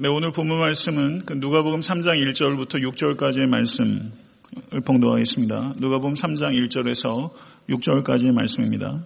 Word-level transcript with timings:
네, 0.00 0.06
오늘 0.06 0.30
본문 0.30 0.60
말씀은 0.60 1.22
그 1.26 1.32
누가복음 1.32 1.80
3장 1.80 2.24
1절부터 2.24 2.74
6절까지의 2.74 3.48
말씀을 3.48 4.12
봉독하겠습니다. 4.84 5.72
누가복음 5.80 6.14
3장 6.14 6.52
1절에서 6.52 7.32
6절까지의 7.68 8.32
말씀입니다. 8.32 9.00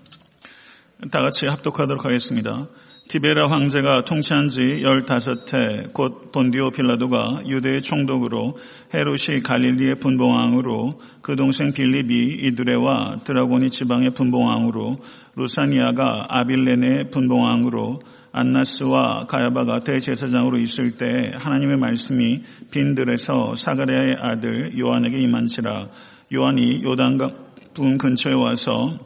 다 1.11 1.23
같이 1.23 1.47
합독하도록 1.47 2.05
하겠습니다. 2.05 2.69
티베라 3.09 3.49
황제가 3.49 4.05
통치한 4.05 4.49
지 4.49 4.61
15해 4.61 5.95
곧 5.95 6.31
본디오 6.31 6.71
빌라도가 6.73 7.41
유대의 7.47 7.81
총독으로 7.81 8.59
헤롯이 8.93 9.41
갈릴리의 9.43 9.99
분봉왕으로 9.99 11.01
그 11.23 11.37
동생 11.37 11.73
빌립이 11.73 12.49
이두레와 12.49 13.21
드라고니 13.25 13.71
지방의 13.71 14.11
분봉왕으로 14.11 14.99
루사니아가 15.37 16.27
아빌레네의 16.29 17.11
분봉왕으로 17.11 18.01
안나스와 18.33 19.27
가야바가 19.27 19.81
대제사장으로 19.85 20.59
있을 20.59 20.93
때 20.93 21.07
하나님의 21.35 21.77
말씀이 21.77 22.43
빈들에서 22.71 23.55
사가랴의 23.55 24.17
아들 24.19 24.79
요한에게 24.79 25.19
임한치라. 25.19 25.89
요한이 26.35 26.83
요단강 26.83 27.53
분 27.75 27.99
근처에 27.99 28.33
와서 28.33 28.99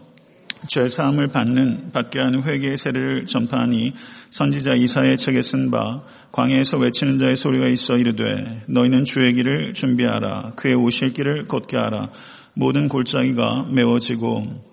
죄 0.68 0.88
사함을 0.88 1.28
받는 1.28 1.90
받게 1.92 2.18
하는 2.18 2.42
회개의 2.42 2.78
세례를 2.78 3.26
전파하니 3.26 3.92
선지자 4.30 4.74
이사의 4.74 5.16
책에 5.16 5.40
쓴 5.40 5.70
바 5.70 6.02
광야에서 6.32 6.78
외치는 6.78 7.18
자의 7.18 7.36
소리가 7.36 7.66
있어 7.68 7.96
이르되 7.96 8.62
너희는 8.68 9.04
주의 9.04 9.32
길을 9.32 9.72
준비하라. 9.74 10.52
그의 10.56 10.74
오실 10.74 11.14
길을 11.14 11.46
걷게 11.46 11.76
하라 11.76 12.10
모든 12.54 12.88
골짜기가 12.88 13.68
메워지고 13.70 14.65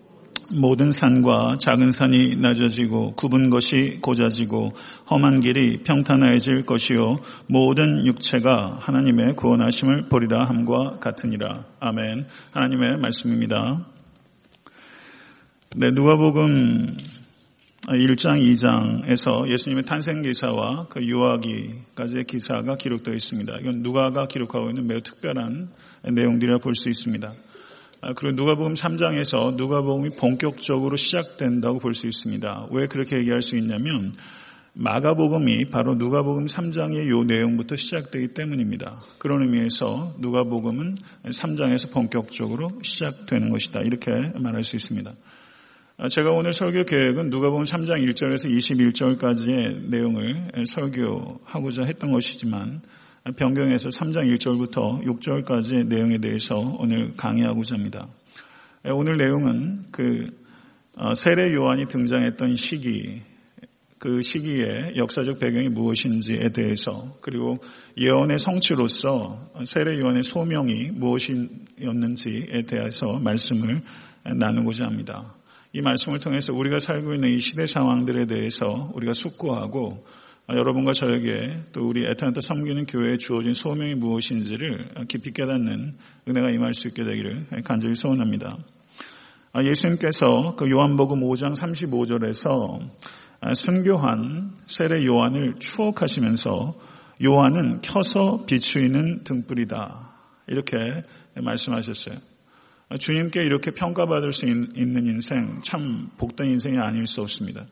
모든 0.59 0.91
산과 0.91 1.57
작은 1.59 1.91
산이 1.91 2.37
낮아지고 2.37 3.15
굽은 3.15 3.49
것이 3.49 3.99
고자지고 4.01 4.73
험한 5.09 5.39
길이 5.41 5.83
평탄해질 5.83 6.65
것이요 6.65 7.17
모든 7.47 8.05
육체가 8.05 8.77
하나님의 8.79 9.35
구원하심을 9.35 10.09
보리라 10.09 10.45
함과 10.45 10.99
같으니라. 10.99 11.65
아멘. 11.79 12.27
하나님의 12.51 12.97
말씀입니다. 12.97 13.85
네, 15.75 15.89
누가복음 15.91 16.95
1장, 17.87 18.41
2장에서 18.41 19.49
예수님의 19.49 19.83
탄생 19.85 20.21
기사와 20.21 20.87
그 20.89 21.03
유아기까지의 21.03 22.23
기사가 22.25 22.77
기록되어 22.77 23.13
있습니다. 23.13 23.57
이건 23.59 23.81
누가가 23.81 24.25
기록하고 24.27 24.69
있는 24.69 24.87
매우 24.87 25.01
특별한 25.01 25.69
내용들이라 26.13 26.59
볼 26.59 26.75
수 26.75 26.89
있습니다. 26.89 27.33
아, 28.05 28.11
그리고 28.13 28.35
누가복음 28.35 28.73
3장에서 28.73 29.55
누가복음이 29.55 30.09
본격적으로 30.17 30.97
시작된다고 30.97 31.79
볼 31.79 31.93
수 31.93 32.05
있습니다. 32.05 32.67
왜 32.71 32.87
그렇게 32.87 33.17
얘기할 33.17 33.41
수 33.41 33.55
있냐면 33.55 34.11
마가복음이 34.73 35.69
바로 35.69 35.95
누가복음 35.95 36.47
3장의 36.47 37.09
요 37.09 37.23
내용부터 37.23 37.77
시작되기 37.77 38.33
때문입니다. 38.33 38.99
그런 39.19 39.43
의미에서 39.43 40.15
누가복음은 40.19 40.95
3장에서 41.27 41.93
본격적으로 41.93 42.71
시작되는 42.81 43.49
것이다. 43.49 43.81
이렇게 43.81 44.11
말할 44.37 44.65
수 44.65 44.75
있습니다. 44.75 45.11
아, 45.95 46.07
제가 46.09 46.31
오늘 46.31 46.51
설교 46.51 46.83
계획은 46.83 47.29
누가복음 47.29 47.63
3장 47.63 48.05
1절에서 48.05 48.49
21절까지의 48.49 49.89
내용을 49.89 50.51
설교하고자 50.65 51.83
했던 51.83 52.11
것이지만 52.11 52.81
변경해서 53.31 53.87
3장 53.87 54.35
1절부터 54.35 55.01
6절까지의 55.05 55.87
내용에 55.87 56.17
대해서 56.17 56.57
오늘 56.77 57.15
강의하고자 57.15 57.75
합니다. 57.75 58.07
예, 58.85 58.89
오늘 58.89 59.15
내용은 59.15 59.85
그 59.91 60.27
어, 60.97 61.15
세례 61.15 61.53
요한이 61.53 61.87
등장했던 61.87 62.57
시기, 62.57 63.21
그 63.97 64.21
시기의 64.21 64.97
역사적 64.97 65.39
배경이 65.39 65.69
무엇인지에 65.69 66.49
대해서 66.49 67.17
그리고 67.21 67.59
예언의 67.97 68.39
성취로서 68.39 69.51
세례 69.65 69.97
요한의 69.99 70.23
소명이 70.23 70.91
무엇이었는지에 70.91 72.63
대해서 72.67 73.19
말씀을 73.19 73.81
나누고자 74.35 74.85
합니다. 74.85 75.33
이 75.71 75.81
말씀을 75.81 76.19
통해서 76.19 76.53
우리가 76.53 76.79
살고 76.79 77.13
있는 77.13 77.29
이 77.29 77.39
시대 77.39 77.67
상황들에 77.67 78.25
대해서 78.25 78.91
우리가 78.93 79.13
숙고하고 79.13 80.05
아, 80.05 80.22
여러분과 80.49 80.91
저에게 80.91 81.61
또 81.71 81.87
우리 81.87 82.05
에탄타 82.05 82.41
섬기는 82.41 82.85
교회에 82.85 83.17
주어진 83.17 83.53
소명이 83.53 83.95
무엇인지를 83.95 85.05
깊이 85.07 85.31
깨닫는 85.31 85.95
은혜가 86.27 86.51
임할 86.51 86.73
수 86.73 86.89
있게 86.89 87.05
되기를 87.05 87.47
간절히 87.63 87.95
소원합니다. 87.95 88.57
아, 89.53 89.63
예수님께서 89.63 90.55
그 90.57 90.69
요한복음 90.69 91.21
5장 91.21 91.55
35절에서 91.55 92.89
아, 93.39 93.53
순교한 93.53 94.53
세례 94.67 95.05
요한을 95.05 95.55
추억하시면서 95.59 96.75
요한은 97.23 97.81
켜서 97.81 98.45
비추이는 98.45 99.23
등불이다. 99.23 100.11
이렇게 100.47 101.03
말씀하셨어요. 101.35 102.15
주님께 102.99 103.43
이렇게 103.43 103.71
평가받을 103.71 104.33
수 104.33 104.45
있는 104.45 105.05
인생, 105.05 105.61
참 105.63 106.09
복된 106.17 106.47
인생이 106.49 106.77
아닐 106.77 107.07
수 107.07 107.21
없습니다. 107.21 107.65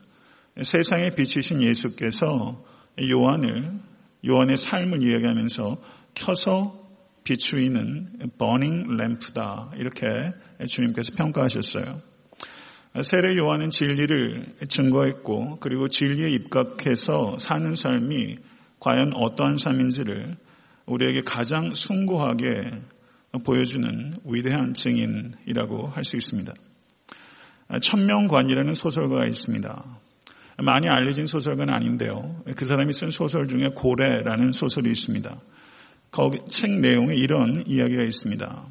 세상에 0.60 1.14
비치신 1.14 1.62
예수께서 1.62 2.62
요한을 3.00 3.80
요한의 4.26 4.58
삶을 4.58 5.02
이야기하면서 5.02 5.78
켜서 6.14 6.78
비추이는 7.24 8.30
버닝 8.36 8.96
램프다 8.96 9.70
이렇게 9.76 10.06
주님께서 10.68 11.14
평가하셨어요. 11.16 12.00
세례 13.02 13.36
요한은 13.38 13.70
진리를 13.70 14.56
증거했고 14.68 15.58
그리고 15.60 15.88
진리에 15.88 16.28
입각해서 16.30 17.38
사는 17.38 17.74
삶이 17.74 18.36
과연 18.80 19.14
어떠한 19.14 19.56
삶인지를 19.56 20.36
우리에게 20.84 21.22
가장 21.24 21.72
숭고하게 21.74 22.42
보여주는 23.44 24.14
위대한 24.26 24.74
증인이라고 24.74 25.86
할 25.86 26.04
수 26.04 26.16
있습니다. 26.16 26.52
천명관이라는 27.80 28.74
소설가가 28.74 29.26
있습니다. 29.26 30.00
많이 30.62 30.88
알려진 30.88 31.26
소설가는 31.26 31.72
아닌데요. 31.72 32.42
그 32.56 32.64
사람이 32.64 32.92
쓴 32.92 33.10
소설 33.10 33.48
중에 33.48 33.70
고래라는 33.74 34.52
소설이 34.52 34.90
있습니다. 34.90 35.40
거기 36.10 36.38
책 36.46 36.70
내용에 36.80 37.14
이런 37.16 37.64
이야기가 37.66 38.02
있습니다. 38.04 38.66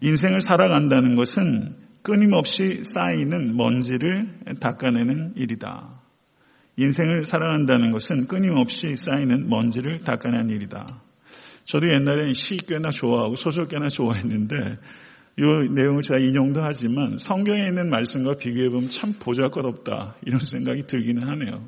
인생을 0.00 0.40
살아간다는 0.42 1.16
것은 1.16 1.76
끊임없이 2.02 2.82
쌓이는 2.82 3.56
먼지를 3.56 4.40
닦아내는 4.60 5.34
일이다. 5.36 6.02
인생을 6.76 7.24
살아간다는 7.24 7.92
것은 7.92 8.26
끊임없이 8.26 8.96
쌓이는 8.96 9.48
먼지를 9.48 10.00
닦아내는 10.00 10.50
일이다. 10.50 10.86
저도 11.64 11.88
옛날에 11.88 12.34
시 12.34 12.56
꽤나 12.58 12.90
좋아하고 12.90 13.36
소설 13.36 13.66
꽤나 13.66 13.88
좋아했는데 13.88 14.56
이 15.36 15.42
내용을 15.42 16.02
제가 16.02 16.20
인용도 16.20 16.62
하지만 16.62 17.18
성경에 17.18 17.66
있는 17.66 17.90
말씀과 17.90 18.36
비교해보면 18.36 18.88
참 18.88 19.14
보잘것없다 19.20 20.16
이런 20.24 20.40
생각이 20.40 20.84
들기는 20.86 21.26
하네요. 21.26 21.66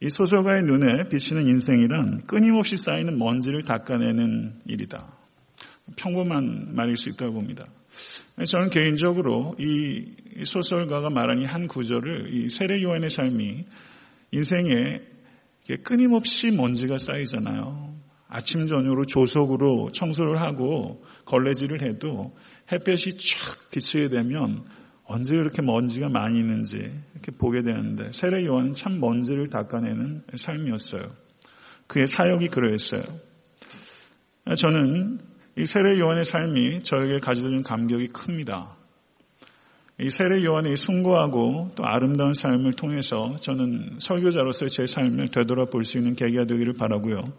이 0.00 0.08
소설가의 0.08 0.62
눈에 0.62 1.08
비치는 1.08 1.48
인생이란 1.48 2.26
끊임없이 2.26 2.76
쌓이는 2.76 3.18
먼지를 3.18 3.64
닦아내는 3.64 4.60
일이다. 4.66 5.12
평범한 5.96 6.74
말일 6.76 6.96
수 6.96 7.08
있다고 7.08 7.32
봅니다. 7.32 7.64
저는 8.46 8.70
개인적으로 8.70 9.56
이 9.58 10.44
소설가가 10.44 11.10
말한 11.10 11.40
이 11.40 11.44
한 11.44 11.66
구절을 11.66 12.32
이 12.32 12.48
세례 12.48 12.80
요한의 12.80 13.10
삶이 13.10 13.64
인생에 14.30 15.00
끊임없이 15.82 16.52
먼지가 16.52 16.98
쌓이잖아요. 16.98 17.96
아침 18.28 18.68
저녁으로 18.68 19.06
조속으로 19.06 19.90
청소를 19.92 20.40
하고 20.40 21.02
걸레질을 21.24 21.82
해도 21.82 22.36
햇볕이 22.70 23.16
쫙 23.16 23.70
비치게 23.70 24.08
되면 24.08 24.64
언제 25.04 25.34
이렇게 25.34 25.62
먼지가 25.62 26.08
많이 26.10 26.38
있는지 26.38 26.76
이렇게 27.14 27.32
보게 27.32 27.62
되는데 27.62 28.12
세례 28.12 28.44
요한은 28.44 28.74
참 28.74 29.00
먼지를 29.00 29.48
닦아내는 29.48 30.24
삶이었어요. 30.36 31.10
그의 31.86 32.06
사역이 32.06 32.48
그러했어요. 32.48 33.02
저는 34.56 35.18
이 35.56 35.66
세례 35.66 35.98
요한의 35.98 36.24
삶이 36.24 36.82
저에게 36.82 37.18
가져다 37.20 37.48
준 37.48 37.62
감격이 37.62 38.08
큽니다. 38.08 38.76
이 40.00 40.10
세례 40.10 40.44
요한의 40.44 40.76
숭고하고 40.76 41.70
또 41.74 41.84
아름다운 41.84 42.34
삶을 42.34 42.74
통해서 42.74 43.34
저는 43.40 43.96
설교자로서의 43.98 44.70
제 44.70 44.86
삶을 44.86 45.28
되돌아볼 45.28 45.84
수 45.84 45.98
있는 45.98 46.14
계기가 46.14 46.44
되기를 46.44 46.74
바라고요. 46.74 47.32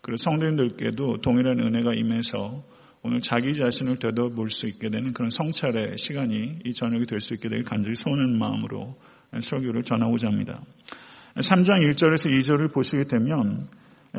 그리고 0.00 0.16
성도님들께도 0.16 1.18
동일한 1.18 1.60
은혜가 1.60 1.94
임해서 1.94 2.64
오늘 3.02 3.20
자기 3.20 3.54
자신을 3.54 3.98
되돌아볼 3.98 4.50
수 4.50 4.66
있게 4.66 4.90
되는 4.90 5.12
그런 5.14 5.30
성찰의 5.30 5.96
시간이 5.96 6.58
이 6.64 6.72
저녁이 6.72 7.06
될 7.06 7.20
수 7.20 7.32
있게 7.34 7.48
되길 7.48 7.64
간절히 7.64 7.94
소원하는 7.94 8.38
마음으로 8.38 8.96
설교를 9.40 9.84
전하고자 9.84 10.26
합니다. 10.26 10.60
3장 11.36 11.88
1절에서 11.88 12.30
2절을 12.30 12.72
보시게 12.74 13.04
되면 13.04 13.68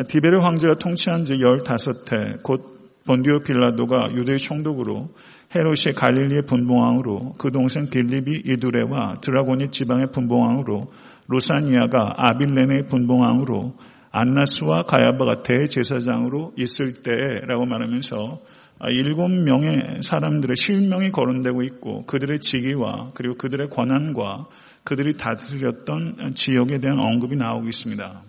디베르 0.07 0.39
황제가 0.39 0.75
통치한 0.75 1.25
지 1.25 1.33
15해 1.33 2.41
곧 2.41 2.71
본디오 3.05 3.39
빌라도가 3.39 4.13
유대 4.13 4.37
총독으로 4.37 5.13
헤롯이 5.53 5.93
갈릴리의 5.95 6.43
분봉왕으로 6.47 7.33
그 7.37 7.51
동생 7.51 7.89
빌립이 7.89 8.43
이두레와 8.45 9.21
드라고니 9.21 9.69
지방의 9.69 10.07
분봉왕으로 10.11 10.91
로사니아가 11.27 12.13
아빌레네의 12.17 12.87
분봉왕으로 12.87 13.75
안나스와 14.11 14.83
가야바가 14.83 15.43
대제사장으로 15.43 16.53
있을 16.57 17.01
때라고 17.01 17.65
말하면서 17.65 18.15
아, 18.17 18.60
일곱 18.89 19.27
명의 19.29 20.01
사람들의 20.01 20.55
실명이 20.55 21.11
거론되고 21.11 21.61
있고 21.63 22.05
그들의 22.05 22.39
직위와 22.39 23.11
그리고 23.13 23.35
그들의 23.35 23.69
권한과 23.69 24.47
그들이 24.83 25.17
다스렸던 25.17 26.33
지역에 26.33 26.79
대한 26.79 26.97
언급이 26.97 27.35
나오고 27.35 27.67
있습니다. 27.67 28.23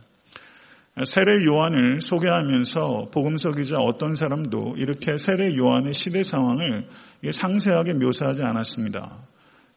세례 1.06 1.46
요한을 1.46 2.02
소개하면서 2.02 3.08
복음서 3.12 3.52
기자 3.52 3.78
어떤 3.78 4.14
사람도 4.14 4.74
이렇게 4.76 5.16
세례 5.16 5.56
요한의 5.56 5.94
시대 5.94 6.22
상황을 6.22 6.86
상세하게 7.30 7.94
묘사하지 7.94 8.42
않았습니다. 8.42 9.16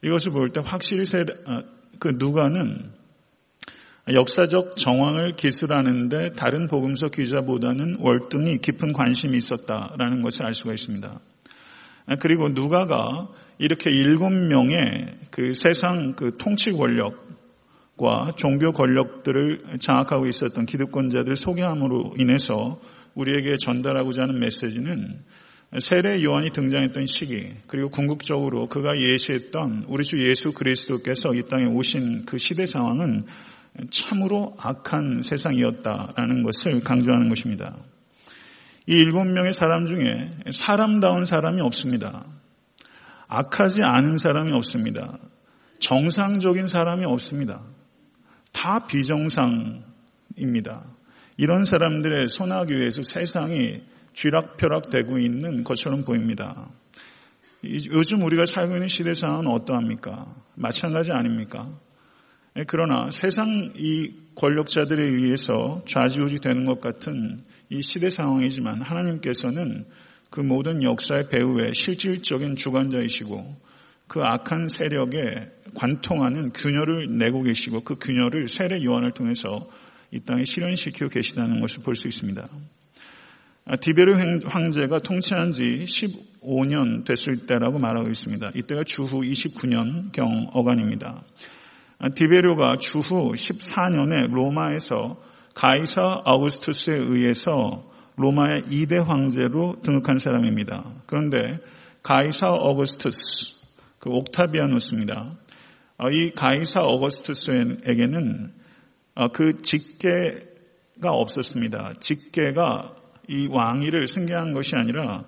이것을 0.03 0.33
볼 0.33 0.49
때 0.49 0.61
확실히 0.63 1.05
세례, 1.05 1.33
아, 1.45 1.61
그 1.99 2.15
누가는 2.17 2.91
역사적 4.13 4.77
정황을 4.77 5.35
기술하는데 5.35 6.33
다른 6.33 6.67
복음서 6.67 7.07
기자보다는 7.07 7.97
월등히 7.99 8.59
깊은 8.59 8.93
관심이 8.93 9.35
있었다라는 9.37 10.21
것을 10.21 10.45
알 10.45 10.53
수가 10.53 10.73
있습니다. 10.73 11.19
그리고 12.19 12.49
누가가 12.49 13.29
이렇게 13.57 13.89
일곱 13.89 14.29
명의 14.29 15.15
그 15.31 15.53
세상 15.53 16.13
그 16.13 16.37
통치 16.37 16.71
권력과 16.71 18.33
종교 18.35 18.73
권력들을 18.73 19.79
장악하고 19.79 20.27
있었던 20.27 20.67
기득권자들 20.67 21.35
소개함으로 21.35 22.13
인해서 22.19 22.79
우리에게 23.15 23.57
전달하고자 23.57 24.23
하는 24.23 24.39
메시지는 24.39 25.23
세례 25.79 26.23
요한이 26.23 26.51
등장했던 26.51 27.07
시기 27.07 27.49
그리고 27.65 27.89
궁극적으로 27.89 28.67
그가 28.67 28.97
예시했던 28.99 29.85
우리 29.87 30.03
주 30.03 30.23
예수 30.23 30.53
그리스도께서 30.53 31.33
이 31.33 31.47
땅에 31.49 31.65
오신 31.65 32.25
그 32.25 32.37
시대 32.37 32.67
상황은 32.67 33.21
참으로 33.89 34.55
악한 34.59 35.21
세상이었다라는 35.23 36.43
것을 36.43 36.81
강조하는 36.81 37.29
것입니다. 37.29 37.75
이 38.87 38.93
일곱 38.93 39.25
명의 39.25 39.51
사람 39.51 39.85
중에 39.85 40.31
사람다운 40.51 41.25
사람이 41.25 41.61
없습니다. 41.61 42.25
악하지 43.27 43.81
않은 43.83 44.17
사람이 44.17 44.51
없습니다. 44.53 45.17
정상적인 45.79 46.67
사람이 46.67 47.05
없습니다. 47.05 47.61
다 48.51 48.85
비정상입니다. 48.87 49.83
이런 51.37 51.65
사람들의 51.65 52.27
손아귀에서 52.29 53.03
세상이 53.03 53.81
쥐락펴락되고 54.13 55.19
있는 55.19 55.63
것처럼 55.63 56.05
보입니다. 56.05 56.69
요즘 57.91 58.21
우리가 58.21 58.45
살고 58.45 58.75
있는 58.75 58.87
시대 58.87 59.13
상황은 59.13 59.47
어떠합니까? 59.47 60.33
마찬가지 60.53 61.11
아닙니까? 61.11 61.69
예, 62.57 62.63
그러나 62.65 63.09
세상 63.11 63.73
이 63.75 64.13
권력자들에 64.35 65.03
의해서 65.03 65.83
좌지우지 65.87 66.39
되는 66.39 66.65
것 66.65 66.79
같은 66.79 67.39
이 67.69 67.81
시대 67.81 68.09
상황이지만 68.09 68.81
하나님께서는 68.81 69.85
그 70.29 70.39
모든 70.39 70.81
역사의 70.81 71.29
배후에 71.29 71.73
실질적인 71.73 72.55
주관자이시고 72.55 73.55
그 74.07 74.21
악한 74.21 74.69
세력에 74.69 75.51
관통하는 75.73 76.51
균열을 76.53 77.17
내고 77.17 77.43
계시고 77.43 77.83
그 77.83 77.95
균열을 77.95 78.47
세례 78.47 78.83
요한을 78.83 79.11
통해서 79.11 79.69
이 80.11 80.19
땅에 80.21 80.43
실현시키고 80.45 81.09
계시다는 81.09 81.59
것을 81.59 81.83
볼 81.83 81.95
수 81.95 82.07
있습니다. 82.07 82.47
아, 83.67 83.75
디베르 83.77 84.13
황제가 84.45 84.99
통치한 84.99 85.51
지 85.51 85.85
15년 85.85 87.03
됐을 87.03 87.47
때라고 87.47 87.79
말하고 87.79 88.09
있습니다. 88.09 88.51
이때가 88.55 88.83
주후 88.85 89.21
29년경 89.21 90.49
어간입니다. 90.53 91.23
아, 91.97 92.09
디베르가 92.09 92.77
주후 92.77 93.31
14년에 93.33 94.29
로마에서 94.31 95.17
가이사 95.55 96.21
아우구스투스에 96.25 96.97
의해서 96.97 97.89
로마의 98.17 98.63
2대 98.63 99.03
황제로 99.03 99.75
등극한 99.83 100.19
사람입니다. 100.19 100.83
그런데 101.05 101.59
가이사 102.03 102.47
어거스투스, 102.47 103.97
그 103.99 104.09
옥타비아누스입니다. 104.09 105.37
아, 105.97 106.07
이 106.11 106.31
가이사 106.31 106.81
어거스투스에게는 106.81 108.53
그 109.33 109.57
직계가 109.61 111.09
없었습니다. 111.09 111.93
직계가 111.99 112.95
이 113.27 113.47
왕위를 113.49 114.07
승계한 114.07 114.53
것이 114.53 114.75
아니라 114.75 115.23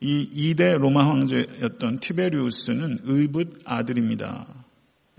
이 0.00 0.54
2대 0.54 0.78
로마 0.78 1.06
황제였던 1.06 2.00
티베리우스는 2.00 3.00
의붓 3.04 3.58
아들입니다. 3.64 4.46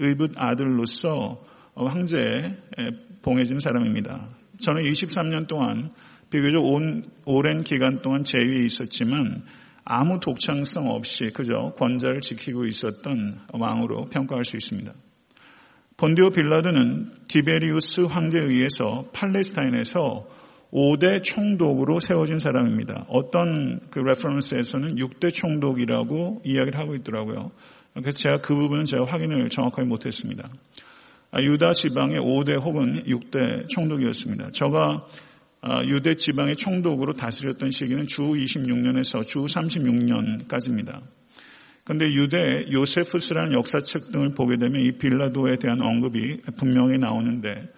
의붓 0.01 0.33
아들로서 0.35 1.43
황제에 1.75 2.57
봉해진 3.21 3.59
사람입니다. 3.59 4.27
저는 4.59 4.83
23년 4.83 5.47
동안 5.47 5.91
비교적 6.29 6.59
온, 6.63 7.03
오랜 7.25 7.63
기간 7.63 8.01
동안 8.01 8.23
제위에 8.23 8.63
있었지만 8.65 9.43
아무 9.83 10.19
독창성 10.19 10.89
없이 10.89 11.31
그저 11.33 11.73
권자를 11.77 12.21
지키고 12.21 12.65
있었던 12.65 13.39
왕으로 13.53 14.05
평가할 14.09 14.45
수 14.45 14.55
있습니다. 14.55 14.93
본디오 15.97 16.29
빌라도는 16.31 17.11
디베리우스 17.27 18.01
황제에 18.01 18.41
의해서 18.41 19.05
팔레스타인에서 19.13 20.27
5대 20.71 21.21
총독으로 21.23 21.99
세워진 21.99 22.39
사람입니다. 22.39 23.05
어떤 23.09 23.81
그 23.89 23.99
reference에서는 23.99 24.95
6대 24.95 25.33
총독이라고 25.33 26.41
이야기를 26.45 26.79
하고 26.79 26.95
있더라고요. 26.95 27.51
그래서 27.93 28.11
제가 28.11 28.37
그 28.41 28.55
부분은 28.55 28.85
제가 28.85 29.05
확인을 29.05 29.49
정확하게 29.49 29.87
못했습니다. 29.87 30.47
아, 31.31 31.41
유다 31.41 31.73
지방의 31.73 32.19
5대 32.19 32.61
혹은 32.61 33.03
6대 33.03 33.67
총독이었습니다. 33.69 34.51
저가 34.51 35.05
아, 35.63 35.83
유대 35.85 36.15
지방의 36.15 36.55
총독으로 36.55 37.13
다스렸던 37.13 37.69
시기는 37.69 38.05
주후 38.07 38.23
26년에서 38.23 39.25
주후 39.25 39.45
36년까지입니다. 39.45 41.01
그런데 41.83 42.05
유대 42.13 42.65
요세푸스라는 42.71 43.53
역사책 43.53 44.11
등을 44.11 44.33
보게 44.33 44.57
되면 44.57 44.81
이 44.81 44.93
빌라도에 44.97 45.57
대한 45.57 45.81
언급이 45.81 46.41
분명히 46.57 46.97
나오는데 46.97 47.69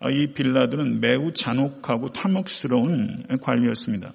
아, 0.00 0.10
이 0.10 0.32
빌라도는 0.32 1.00
매우 1.00 1.32
잔혹하고 1.32 2.10
탐욕스러운 2.10 3.24
관리였습니다. 3.40 4.12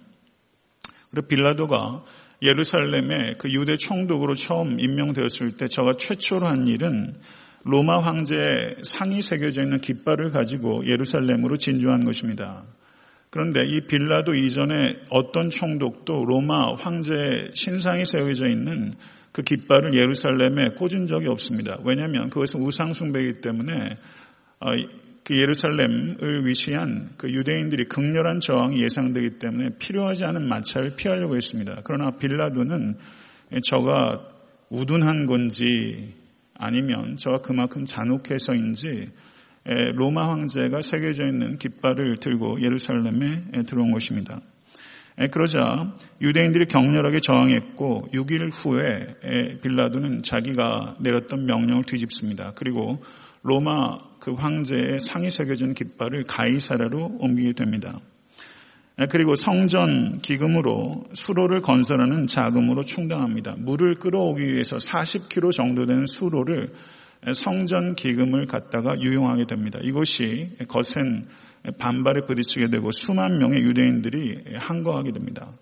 그리고 1.10 1.28
빌라도가 1.28 2.04
예루살렘에 2.42 3.34
그 3.38 3.52
유대 3.52 3.78
총독으로 3.78 4.36
처음 4.36 4.80
임명되었을 4.80 5.58
때 5.58 5.68
저가 5.68 5.94
최초로 5.98 6.46
한 6.46 6.68
일은 6.68 7.16
로마 7.64 8.00
황제의 8.00 8.78
상이 8.84 9.22
새겨져 9.22 9.64
있는 9.64 9.82
깃발을 9.82 10.32
가지고 10.32 10.86
예루살렘으로 10.86 11.58
진주한 11.58 12.06
것입니다. 12.06 12.64
그런데 13.32 13.64
이 13.66 13.82
빌라도 13.82 14.34
이전에 14.34 14.98
어떤 15.10 15.50
총독도 15.50 16.26
로마 16.26 16.76
황제의 16.76 17.52
신상이 17.54 18.06
세워져 18.06 18.48
있는 18.48 18.94
그 19.32 19.42
깃발을 19.42 19.96
예루살렘에 19.96 20.76
꽂은 20.78 21.08
적이 21.08 21.28
없습니다. 21.28 21.78
왜냐하면 21.84 22.30
그것은 22.30 22.62
우상숭배이기 22.62 23.42
때문에 23.42 23.98
어, 24.62 24.70
그 25.26 25.36
예루살렘을 25.36 26.46
위시한 26.46 27.10
그 27.18 27.32
유대인들이 27.32 27.86
극렬한 27.86 28.40
저항이 28.40 28.80
예상되기 28.84 29.40
때문에 29.40 29.70
필요하지 29.80 30.24
않은 30.24 30.48
마찰을 30.48 30.96
피하려고 30.96 31.36
했습니다. 31.36 31.82
그러나 31.84 32.12
빌라도는 32.12 32.96
저가 33.64 34.22
우둔한 34.70 35.26
건지 35.26 36.14
아니면 36.54 37.18
저가 37.18 37.38
그만큼 37.38 37.86
잔혹해서인지 37.86 39.10
로마 39.96 40.30
황제가 40.30 40.82
새겨져 40.82 41.26
있는 41.26 41.58
깃발을 41.58 42.18
들고 42.18 42.62
예루살렘에 42.62 43.64
들어온 43.66 43.92
것입니다. 43.92 44.42
그러자 45.32 45.96
유대인들이 46.22 46.66
격렬하게 46.68 47.22
저항했고 47.22 48.10
6일 48.14 48.52
후에 48.54 49.60
빌라도는 49.64 50.22
자기가 50.22 50.98
내렸던 51.00 51.46
명령을 51.48 51.84
뒤집습니다. 51.86 52.54
그리고 52.56 53.02
로마 53.48 54.00
그 54.20 54.34
황제의 54.34 55.00
상이 55.00 55.30
새겨진 55.30 55.76
깃발을 55.76 56.24
가이사라로 56.24 57.18
옮기게 57.20 57.54
됩니다. 57.54 58.00
그리고 59.12 59.36
성전 59.36 60.20
기금으로 60.20 61.04
수로를 61.14 61.62
건설하는 61.62 62.26
자금으로 62.26 62.84
충당합니다. 62.84 63.56
물을 63.60 63.94
끌어오기 63.96 64.42
위해서 64.42 64.78
40km 64.78 65.52
정도 65.52 65.86
되는 65.86 66.08
수로를 66.08 66.74
성전 67.36 67.94
기금을 67.94 68.48
갖다가 68.48 69.00
유용하게 69.00 69.46
됩니다. 69.46 69.78
이것이 69.84 70.58
거센 70.68 71.28
반발에 71.78 72.22
부딪히게 72.26 72.70
되고 72.70 72.90
수만 72.90 73.38
명의 73.38 73.62
유대인들이 73.62 74.56
항거하게 74.58 75.12
됩니다. 75.12 75.54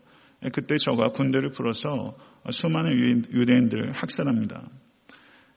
그때 0.54 0.78
저가 0.78 1.10
군대를 1.10 1.52
풀어서 1.52 2.16
수많은 2.50 3.26
유대인들을 3.34 3.92
학살합니다. 3.92 4.70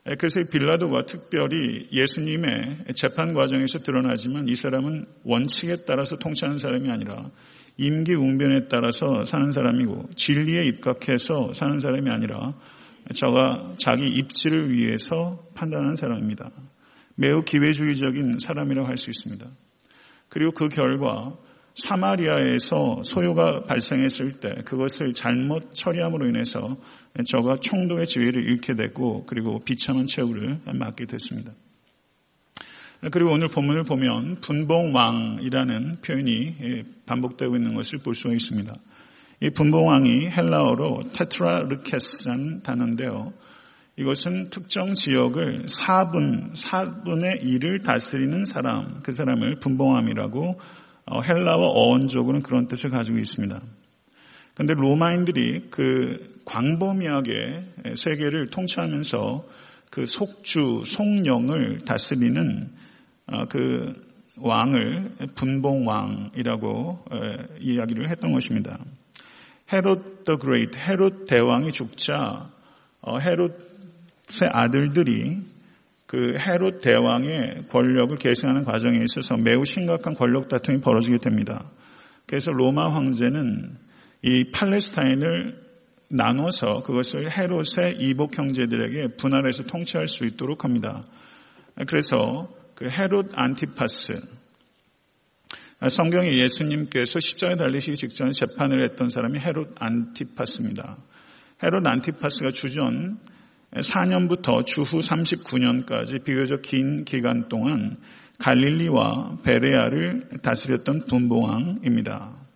예, 0.09 0.15
그래서 0.15 0.39
빌라도가 0.49 1.05
특별히 1.05 1.87
예수님의 1.91 2.85
재판 2.95 3.33
과정에서 3.33 3.79
드러나지만 3.79 4.47
이 4.47 4.55
사람은 4.55 5.05
원칙에 5.23 5.77
따라서 5.85 6.17
통치하는 6.17 6.59
사람이 6.59 6.89
아니라 6.89 7.29
임기응변에 7.77 8.67
따라서 8.69 9.25
사는 9.25 9.51
사람이고 9.51 10.09
진리에 10.15 10.65
입각해서 10.65 11.53
사는 11.53 11.79
사람이 11.79 12.09
아니라 12.09 12.55
저가 13.13 13.75
자기 13.77 14.05
입지를 14.05 14.71
위해서 14.71 15.45
판단하는 15.55 15.95
사람입니다. 15.95 16.51
매우 17.15 17.43
기회주의적인 17.43 18.39
사람이라고 18.39 18.87
할 18.87 18.97
수 18.97 19.09
있습니다. 19.09 19.45
그리고 20.29 20.51
그 20.51 20.67
결과 20.67 21.37
사마리아에서 21.75 23.03
소요가 23.03 23.63
발생했을 23.63 24.39
때 24.39 24.49
그것을 24.65 25.13
잘못 25.13 25.73
처리함으로 25.73 26.27
인해서 26.29 26.77
저가 27.25 27.57
총독의 27.57 28.05
지위를 28.05 28.43
잃게 28.43 28.75
됐고 28.75 29.25
그리고 29.25 29.59
비참한 29.59 30.05
최후를 30.05 30.59
맞게 30.65 31.05
됐습니다. 31.05 31.51
그리고 33.11 33.31
오늘 33.31 33.47
본문을 33.47 33.83
보면 33.83 34.41
분봉왕이라는 34.41 36.01
표현이 36.01 36.83
반복되고 37.05 37.55
있는 37.55 37.75
것을 37.75 37.99
볼 37.99 38.15
수 38.15 38.27
있습니다. 38.33 38.73
이 39.41 39.49
분봉왕이 39.51 40.31
헬라어로 40.31 41.11
테트라르케스라는 41.13 42.63
단어인데요. 42.63 43.33
이것은 43.97 44.49
특정 44.49 44.93
지역을 44.93 45.65
4분, 45.65 46.53
4분의 46.53 47.43
1을 47.43 47.83
다스리는 47.83 48.45
사람, 48.45 49.01
그 49.03 49.13
사람을 49.13 49.59
분봉함이라고 49.59 50.59
어, 51.05 51.21
헬라어 51.21 51.59
어원적으로는 51.59 52.41
그런 52.41 52.67
뜻을 52.67 52.89
가지고 52.89 53.17
있습니다. 53.17 53.59
그런데 54.57 54.73
로마인들이 54.73 55.67
그 55.69 56.41
광범위하게 56.45 57.93
세계를 57.95 58.49
통치하면서 58.49 59.45
그 59.91 60.07
속주, 60.07 60.81
속령을 60.83 61.81
다스리는 61.85 62.63
어, 63.27 63.45
그 63.45 63.93
왕을 64.37 65.11
분봉왕이라고 65.35 67.05
이야기를 67.59 68.09
했던 68.09 68.31
것입니다. 68.31 68.79
헤롯 69.71 70.25
the 70.25 70.37
Great, 70.37 70.79
헤롯 70.79 71.25
대왕이 71.27 71.71
죽자 71.71 72.49
어, 73.01 73.19
헤롯의 73.19 73.53
아들들이 74.51 75.37
그 76.07 76.33
헤롯 76.39 76.81
대왕의 76.81 77.65
권력을 77.69 78.15
계승하는 78.15 78.63
과정에 78.63 78.97
있어서 79.03 79.35
매우 79.37 79.65
심각한 79.65 80.15
권력 80.15 80.47
다툼이 80.47 80.81
벌어지게 80.81 81.19
됩니다. 81.19 81.69
그래서 82.25 82.49
로마 82.51 82.91
황제는 82.91 83.85
이 84.21 84.51
팔레스타인을 84.51 85.67
나눠서 86.09 86.83
그것을 86.83 87.29
헤롯의 87.29 87.97
이복 87.99 88.37
형제들에게 88.37 89.17
분할해서 89.17 89.63
통치할 89.63 90.07
수 90.07 90.25
있도록 90.25 90.63
합니다. 90.63 91.03
그래서 91.87 92.49
그 92.75 92.89
헤롯 92.89 93.31
안티파스 93.35 94.19
성경에 95.89 96.33
예수님께서 96.33 97.19
십자가에 97.19 97.55
달리시기 97.55 97.95
직전에 97.95 98.31
재판을 98.31 98.83
했던 98.83 99.09
사람이 99.09 99.39
헤롯 99.39 99.75
안티파스입니다. 99.79 100.97
헤롯 101.63 101.85
안티파스가 101.85 102.51
주전 102.51 103.19
4년부터 103.73 104.65
주후 104.65 105.01
39년까지 105.01 106.23
비교적 106.23 106.61
긴 106.61 107.05
기간 107.05 107.47
동안 107.47 107.97
갈릴리와 108.39 109.39
베레아를 109.43 110.29
다스렸던 110.41 111.05
분봉왕입니다. 111.07 112.46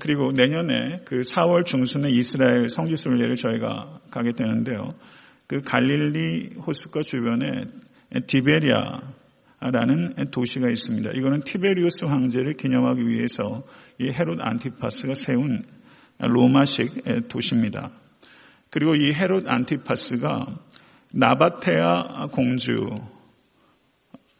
그리고 0.00 0.32
내년에 0.32 1.00
그 1.04 1.22
4월 1.22 1.64
중순에 1.64 2.10
이스라엘 2.10 2.68
성지순례를 2.68 3.36
저희가 3.36 4.00
가게 4.10 4.32
되는데요. 4.32 4.94
그 5.46 5.62
갈릴리 5.62 6.56
호수가 6.66 7.00
주변에 7.00 7.64
디베리아라는 8.26 10.30
도시가 10.30 10.68
있습니다. 10.68 11.12
이거는 11.12 11.40
티베리우스 11.40 12.04
황제를 12.04 12.54
기념하기 12.54 13.08
위해서 13.08 13.64
이 13.98 14.10
헤롯 14.10 14.38
안티파스가 14.40 15.14
세운 15.14 15.62
로마식 16.18 17.28
도시입니다. 17.28 17.90
그리고 18.70 18.94
이 18.94 19.14
헤롯 19.14 19.48
안티파스가 19.48 20.58
나바테아 21.14 22.26
공주 22.30 22.84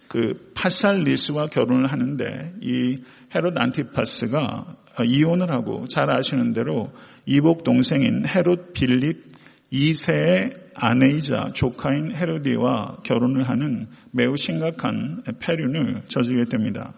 그 0.08 0.52
파살리스와 0.54 1.46
결혼을 1.46 1.90
하는데 1.90 2.52
이 2.60 3.02
헤롯 3.34 3.56
안티파스가 3.56 4.76
이혼을 5.04 5.50
하고 5.50 5.86
잘 5.86 6.10
아시는 6.10 6.52
대로 6.52 6.90
이복 7.26 7.64
동생인 7.64 8.26
헤롯 8.26 8.72
빌립 8.72 9.24
2세의 9.72 10.68
아내이자 10.74 11.52
조카인 11.54 12.14
헤로디와 12.14 12.98
결혼을 13.04 13.48
하는 13.48 13.88
매우 14.12 14.36
심각한 14.36 15.22
폐륜을 15.40 16.02
저지르게 16.08 16.48
됩니다. 16.48 16.94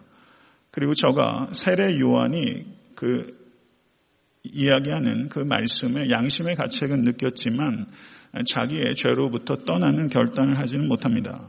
그리고 0.71 0.95
저가 0.95 1.50
세례 1.52 1.99
요한이 1.99 2.66
그 2.95 3.30
이야기하는 4.45 5.28
그 5.28 5.40
말씀에 5.40 6.11
양심의 6.11 6.57
가책은 6.57 7.02
느꼈지만 7.02 7.87
자기의 8.47 8.95
죄로부터 8.95 9.57
떠나는 9.64 10.09
결단을 10.09 10.59
하지는 10.61 10.87
못합니다. 10.87 11.49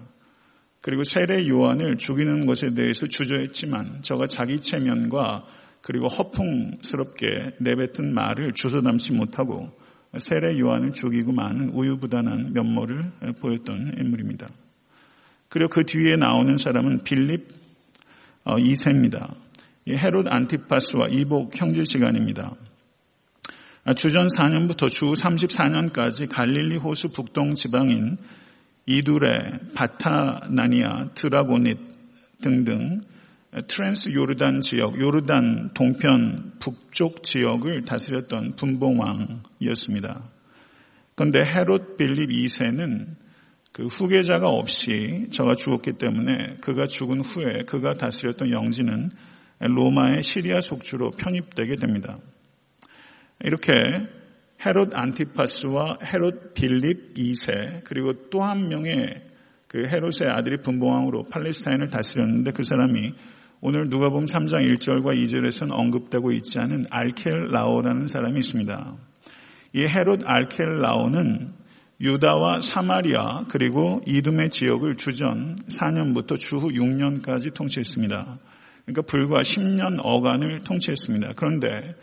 그리고 0.81 1.03
세례 1.03 1.47
요한을 1.47 1.97
죽이는 1.97 2.47
것에 2.47 2.71
대해서 2.73 3.05
주저했지만 3.05 4.01
저가 4.01 4.25
자기 4.25 4.59
체면과 4.59 5.45
그리고 5.81 6.07
허풍스럽게 6.07 7.53
내뱉은 7.59 8.13
말을 8.13 8.53
주워담지 8.53 9.13
못하고 9.13 9.71
세례 10.17 10.59
요한을 10.59 10.93
죽이고 10.93 11.31
마는 11.31 11.69
우유부단한 11.69 12.53
면모를 12.53 13.11
보였던 13.39 13.95
인물입니다. 13.99 14.47
그리고 15.49 15.69
그 15.69 15.85
뒤에 15.85 16.15
나오는 16.15 16.57
사람은 16.57 17.03
빌립 17.03 17.47
2세입니다. 18.45 19.31
어, 19.31 19.35
헤롯 19.89 20.27
안티파스와 20.29 21.07
이복 21.09 21.59
형제 21.59 21.83
지간입니다. 21.83 22.53
주전 23.95 24.27
4년부터 24.27 24.91
주후 24.91 25.05
34년까지 25.05 26.29
갈릴리 26.29 26.77
호수 26.77 27.11
북동 27.11 27.55
지방인 27.55 28.17
이두레, 28.85 29.73
바타나니아, 29.73 31.09
드라고닛 31.15 31.77
등등 32.41 32.99
트랜스 33.67 34.13
요르단 34.13 34.61
지역, 34.61 34.97
요르단 34.99 35.71
동편 35.73 36.53
북쪽 36.59 37.23
지역을 37.23 37.83
다스렸던 37.83 38.55
분봉왕이었습니다. 38.55 40.23
그런데 41.15 41.39
헤롯 41.43 41.97
빌립 41.97 42.29
2세는 42.29 43.07
그 43.73 43.87
후계자가 43.87 44.47
없이 44.47 45.27
저가 45.31 45.55
죽었기 45.55 45.93
때문에 45.93 46.57
그가 46.61 46.87
죽은 46.87 47.21
후에 47.21 47.63
그가 47.67 47.95
다스렸던 47.95 48.51
영지는 48.51 49.11
로마의 49.59 50.23
시리아 50.23 50.61
속주로 50.61 51.11
편입되게 51.11 51.75
됩니다. 51.75 52.17
이렇게 53.43 53.73
헤롯 54.65 54.95
안티파스와 54.95 55.97
헤롯 56.05 56.53
빌립 56.53 57.15
2세 57.15 57.83
그리고 57.83 58.29
또 58.29 58.43
한 58.43 58.69
명의 58.69 59.21
그 59.67 59.87
헤롯의 59.87 60.29
아들이 60.29 60.57
분봉왕으로 60.61 61.25
팔레스타인을 61.29 61.89
다스렸는데 61.89 62.51
그 62.51 62.63
사람이 62.63 63.13
오늘 63.63 63.89
누가 63.89 64.09
보면 64.09 64.25
3장 64.25 64.67
1절과 64.73 65.15
2절에서는 65.15 65.71
언급되고 65.71 66.31
있지 66.31 66.57
않은 66.57 66.85
알켈라오라는 66.89 68.07
사람이 68.07 68.39
있습니다. 68.39 68.95
이 69.73 69.85
헤롯 69.85 70.21
알켈라오는 70.25 71.53
유다와 72.01 72.61
사마리아 72.61 73.45
그리고 73.49 74.01
이둠의 74.07 74.49
지역을 74.49 74.95
주전 74.95 75.57
4년부터 75.79 76.39
주후 76.39 76.69
6년까지 76.69 77.53
통치했습니다. 77.53 78.39
그러니까 78.85 79.01
불과 79.03 79.43
10년 79.43 79.99
어간을 80.01 80.63
통치했습니다. 80.63 81.33
그런데 81.35 81.93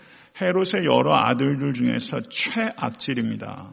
헤롯의 0.41 0.85
여러 0.85 1.13
아들들 1.17 1.73
중에서 1.73 2.21
최악질입니다. 2.21 3.71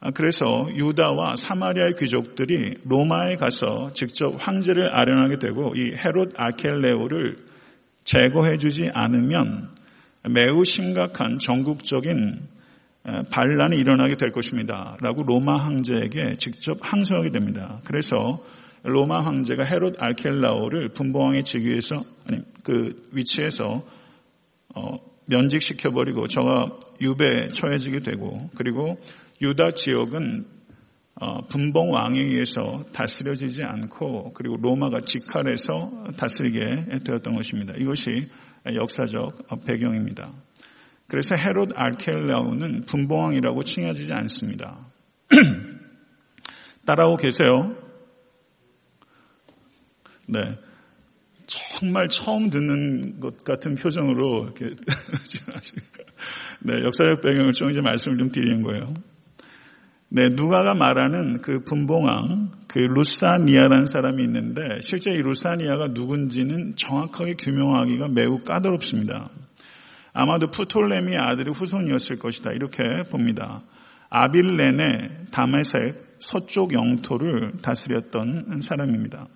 아, 0.00 0.10
그래서 0.12 0.66
유다와 0.74 1.36
사마리아의 1.36 1.94
귀족들이 1.98 2.76
로마에 2.84 3.36
가서 3.36 3.92
직접 3.92 4.34
황제를 4.38 4.94
아련하게 4.94 5.38
되고 5.38 5.74
이 5.76 5.92
헤롯 5.92 6.32
아켈레오를 6.36 7.36
제거해 8.04 8.56
주지 8.56 8.90
않으면 8.92 9.70
매우 10.30 10.64
심각한 10.64 11.38
전국적인 11.38 12.40
반란이 13.30 13.76
일어나게 13.76 14.16
될 14.16 14.30
것입니다. 14.30 14.96
라고 15.00 15.22
로마 15.22 15.56
황제에게 15.64 16.36
직접 16.38 16.78
항소하게 16.80 17.30
됩니다. 17.30 17.80
그래서 17.84 18.42
로마 18.82 19.24
황제가 19.24 19.64
헤롯 19.64 20.02
알켈라오를 20.02 20.90
분봉왕의 20.90 21.44
직위에서 21.44 22.02
아니 22.26 22.40
그 22.64 22.94
위치에서 23.12 23.84
어, 24.74 24.98
면직시켜버리고 25.26 26.28
저가 26.28 26.78
유배에 27.00 27.48
처해지게 27.48 28.00
되고 28.00 28.50
그리고 28.54 28.98
유다 29.40 29.72
지역은 29.72 30.46
어, 31.14 31.46
분봉 31.48 31.92
왕에 31.92 32.18
의해서 32.18 32.82
다스려지지 32.92 33.62
않고 33.62 34.32
그리고 34.32 34.56
로마가 34.56 35.00
직할해서 35.00 36.12
다스리게 36.16 37.00
되었던 37.04 37.34
것입니다. 37.34 37.74
이것이 37.76 38.26
역사적 38.74 39.64
배경입니다. 39.66 40.32
그래서 41.06 41.34
헤롯 41.34 41.70
알켈라우는 41.74 42.86
분봉왕이라고 42.86 43.64
칭해지지 43.64 44.12
않습니다. 44.12 44.86
따라오고 46.86 47.16
계세요? 47.16 47.76
네. 50.26 50.58
정말 51.46 52.08
처음 52.08 52.48
듣는 52.48 53.18
것 53.18 53.42
같은 53.42 53.74
표정으로 53.74 54.44
이렇게 54.44 54.66
네, 56.60 56.84
역사적 56.84 57.22
배경을 57.22 57.52
좀 57.52 57.72
이제 57.72 57.80
말씀을 57.80 58.16
좀 58.16 58.30
드리는 58.30 58.62
거예요. 58.62 58.94
네, 60.12 60.28
누가가 60.28 60.74
말하는 60.74 61.40
그 61.40 61.62
분봉왕, 61.62 62.50
그 62.66 62.80
루사니아라는 62.80 63.86
사람이 63.86 64.24
있는데 64.24 64.80
실제 64.80 65.12
이 65.12 65.18
루사니아가 65.18 65.90
누군지는 65.94 66.74
정확하게 66.74 67.34
규명하기가 67.34 68.08
매우 68.08 68.42
까다롭습니다. 68.42 69.30
아마도 70.12 70.50
푸톨레미의 70.50 71.16
아들의 71.16 71.54
후손이었을 71.54 72.18
것이다. 72.18 72.50
이렇게 72.50 72.82
봅니다. 73.08 73.62
아빌렌의 74.08 75.26
다메색 75.30 76.16
서쪽 76.18 76.72
영토를 76.72 77.52
다스렸던 77.62 78.62
사람입니다. 78.62 79.28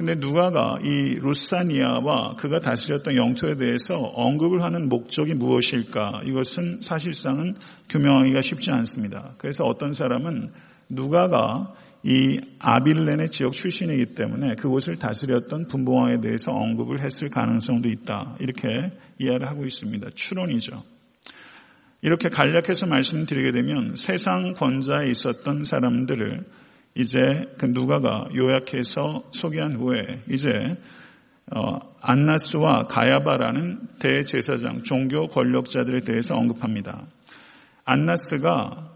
근데 0.00 0.14
누가가 0.14 0.78
이 0.82 1.18
루사니아와 1.20 2.36
그가 2.36 2.60
다스렸던 2.60 3.16
영토에 3.16 3.56
대해서 3.56 3.98
언급을 3.98 4.62
하는 4.62 4.88
목적이 4.88 5.34
무엇일까? 5.34 6.22
이것은 6.24 6.80
사실상은 6.80 7.54
규명하기가 7.90 8.40
쉽지 8.40 8.70
않습니다. 8.70 9.34
그래서 9.36 9.64
어떤 9.64 9.92
사람은 9.92 10.52
누가가 10.88 11.74
이 12.02 12.40
아빌렌의 12.60 13.28
지역 13.28 13.52
출신이기 13.52 14.14
때문에 14.14 14.54
그곳을 14.54 14.96
다스렸던 14.96 15.66
분봉왕에 15.66 16.22
대해서 16.22 16.50
언급을 16.50 17.04
했을 17.04 17.28
가능성도 17.28 17.90
있다. 17.90 18.36
이렇게 18.40 18.68
이해를 19.18 19.48
하고 19.48 19.66
있습니다. 19.66 20.08
추론이죠. 20.14 20.82
이렇게 22.00 22.30
간략해서 22.30 22.86
말씀드리게 22.86 23.52
되면 23.52 23.96
세상 23.96 24.54
권자에 24.54 25.10
있었던 25.10 25.64
사람들을 25.64 26.46
이제 26.94 27.18
그 27.58 27.66
누가가 27.66 28.26
요약해서 28.34 29.24
소개한 29.30 29.74
후에 29.74 30.22
이제 30.28 30.76
어, 31.52 31.78
안나스와 32.00 32.86
가야바라는 32.88 33.98
대제사장 33.98 34.82
종교 34.82 35.26
권력자들에 35.26 36.00
대해서 36.00 36.34
언급합니다. 36.34 37.06
안나스가 37.84 38.90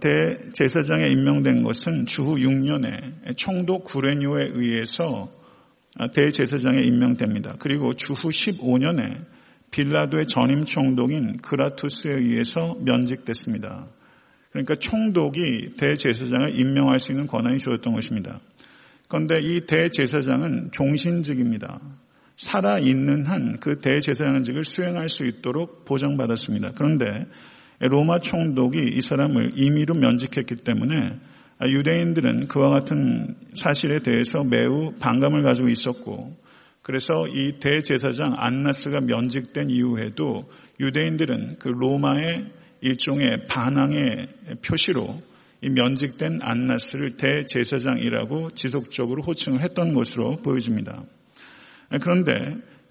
대제사장에 0.00 1.10
임명된 1.10 1.62
것은 1.62 2.06
주후 2.06 2.36
6년에 2.36 3.36
총독 3.36 3.84
구레뇨에 3.84 4.48
의해서 4.52 5.28
대제사장에 6.14 6.80
임명됩니다. 6.82 7.56
그리고 7.58 7.94
주후 7.94 8.28
15년에 8.28 9.24
빌라도의 9.70 10.26
전임 10.26 10.64
총독인 10.64 11.38
그라투스에 11.38 12.12
의해서 12.12 12.76
면직됐습니다. 12.80 13.86
그러니까 14.54 14.76
총독이 14.76 15.74
대제사장을 15.76 16.60
임명할 16.60 17.00
수 17.00 17.10
있는 17.10 17.26
권한이 17.26 17.58
주어졌던 17.58 17.92
것입니다. 17.92 18.38
그런데 19.08 19.40
이 19.42 19.66
대제사장은 19.66 20.70
종신직입니다. 20.70 21.80
살아있는 22.36 23.26
한 23.26 23.56
그 23.60 23.80
대제사장직을 23.80 24.62
수행할 24.62 25.08
수 25.08 25.26
있도록 25.26 25.84
보장받았습니다. 25.84 26.72
그런데 26.76 27.26
로마 27.80 28.20
총독이 28.20 28.78
이 28.94 29.00
사람을 29.00 29.52
임의로 29.56 29.94
면직했기 29.94 30.56
때문에 30.62 31.18
유대인들은 31.66 32.46
그와 32.46 32.70
같은 32.70 33.34
사실에 33.56 33.98
대해서 33.98 34.44
매우 34.44 34.92
반감을 35.00 35.42
가지고 35.42 35.68
있었고 35.68 36.36
그래서 36.82 37.26
이 37.26 37.58
대제사장 37.58 38.34
안나스가 38.36 39.00
면직된 39.00 39.70
이후에도 39.70 40.48
유대인들은 40.78 41.56
그 41.58 41.70
로마의 41.70 42.52
일종의 42.84 43.46
반항의 43.46 44.28
표시로 44.62 45.22
이 45.62 45.70
면직된 45.70 46.40
안나스를 46.42 47.16
대제사장이라고 47.16 48.50
지속적으로 48.50 49.22
호칭을 49.22 49.60
했던 49.60 49.94
것으로 49.94 50.36
보여집니다. 50.42 51.02
그런데 52.02 52.34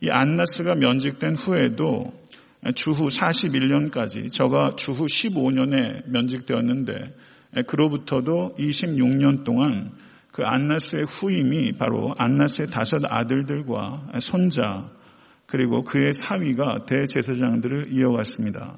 이 0.02 0.10
안나스가 0.10 0.74
면직된 0.74 1.36
후에도 1.36 2.12
주후 2.74 3.08
41년까지 3.10 4.32
저가 4.32 4.72
주후 4.78 5.06
15년에 5.06 6.10
면직되었는데 6.10 7.64
그로부터도 7.68 8.56
26년 8.58 9.44
동안 9.44 9.92
그 10.32 10.42
안나스의 10.44 11.06
후임이 11.06 11.74
바로 11.74 12.12
안나스의 12.18 12.72
다섯 12.72 13.00
아들들과 13.06 14.08
손자 14.20 14.90
그리고 15.46 15.84
그의 15.84 16.14
사위가 16.14 16.86
대제사장들을 16.88 17.94
이어갔습니다. 17.94 18.76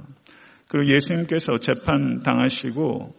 그리고 0.67 0.93
예수님께서 0.93 1.57
재판 1.59 2.21
당하시고 2.23 3.15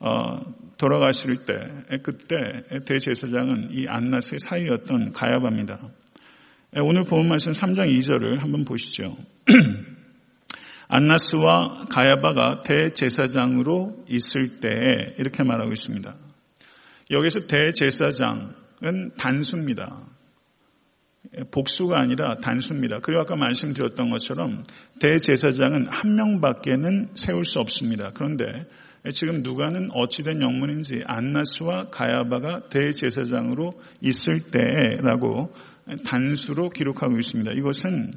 어, 0.00 0.40
돌아가실 0.76 1.44
때 1.46 1.54
그때 2.02 2.36
대제사장은 2.84 3.70
이 3.72 3.86
안나스의 3.88 4.38
사이였던 4.40 5.12
가야바입니다. 5.12 5.80
오늘 6.82 7.04
본 7.04 7.28
말씀 7.28 7.52
3장 7.52 7.90
2절을 7.90 8.40
한번 8.40 8.64
보시죠. 8.64 9.16
안나스와 10.88 11.86
가야바가 11.88 12.62
대제사장으로 12.62 14.04
있을 14.08 14.60
때에 14.60 15.14
이렇게 15.18 15.42
말하고 15.42 15.72
있습니다. 15.72 16.14
여기서 17.10 17.46
대제사장은 17.46 19.12
단수입니다. 19.16 20.13
복수가 21.50 21.98
아니라 21.98 22.36
단수입니다. 22.36 23.00
그리고 23.02 23.22
아까 23.22 23.34
말씀드렸던 23.36 24.10
것처럼 24.10 24.64
대제사장은 25.00 25.88
한 25.90 26.14
명밖에는 26.14 27.10
세울 27.14 27.44
수 27.44 27.60
없습니다. 27.60 28.12
그런데 28.14 28.44
지금 29.12 29.42
누가는 29.42 29.90
어찌된 29.92 30.40
영문인지 30.40 31.02
안나스와 31.06 31.90
가야바가 31.90 32.68
대제사장으로 32.68 33.80
있을 34.00 34.40
때라고 34.50 35.52
단수로 36.04 36.70
기록하고 36.70 37.18
있습니다. 37.18 37.52
이것은 37.52 38.12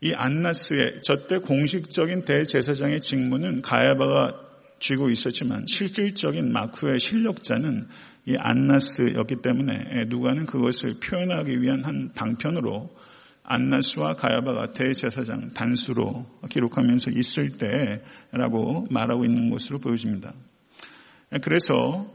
이 0.00 0.12
안나스의 0.14 1.02
저때 1.02 1.38
공식적인 1.38 2.24
대제사장의 2.24 3.00
직무는 3.00 3.62
가야바가 3.62 4.44
쥐고 4.78 5.10
있었지만 5.10 5.66
실질적인 5.66 6.52
마크의 6.52 6.98
실력자는 7.00 7.86
이 8.26 8.36
안나스였기 8.38 9.36
때문에 9.42 10.06
누가는 10.08 10.46
그것을 10.46 10.94
표현하기 11.02 11.60
위한 11.60 11.84
한 11.84 12.12
방편으로 12.14 12.90
안나스와 13.42 14.14
가야바가 14.14 14.72
대제사장 14.72 15.52
단수로 15.52 16.24
기록하면서 16.48 17.10
있을 17.10 17.58
때라고 17.58 18.86
말하고 18.90 19.24
있는 19.24 19.50
것으로 19.50 19.78
보여집니다. 19.78 20.32
그래서 21.42 22.06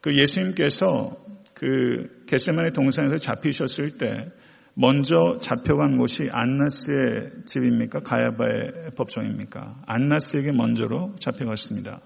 그 0.00 0.16
예수님께서 0.16 1.16
그 1.54 2.24
게세만의 2.26 2.72
동산에서 2.72 3.18
잡히셨을 3.18 3.98
때 3.98 4.30
먼저 4.74 5.38
잡혀간 5.40 5.96
곳이 5.96 6.28
안나스의 6.30 7.32
집입니까? 7.46 8.00
가야바의 8.00 8.90
법정입니까? 8.94 9.82
안나스에게 9.86 10.52
먼저로 10.52 11.16
잡혀갔습니다. 11.18 12.00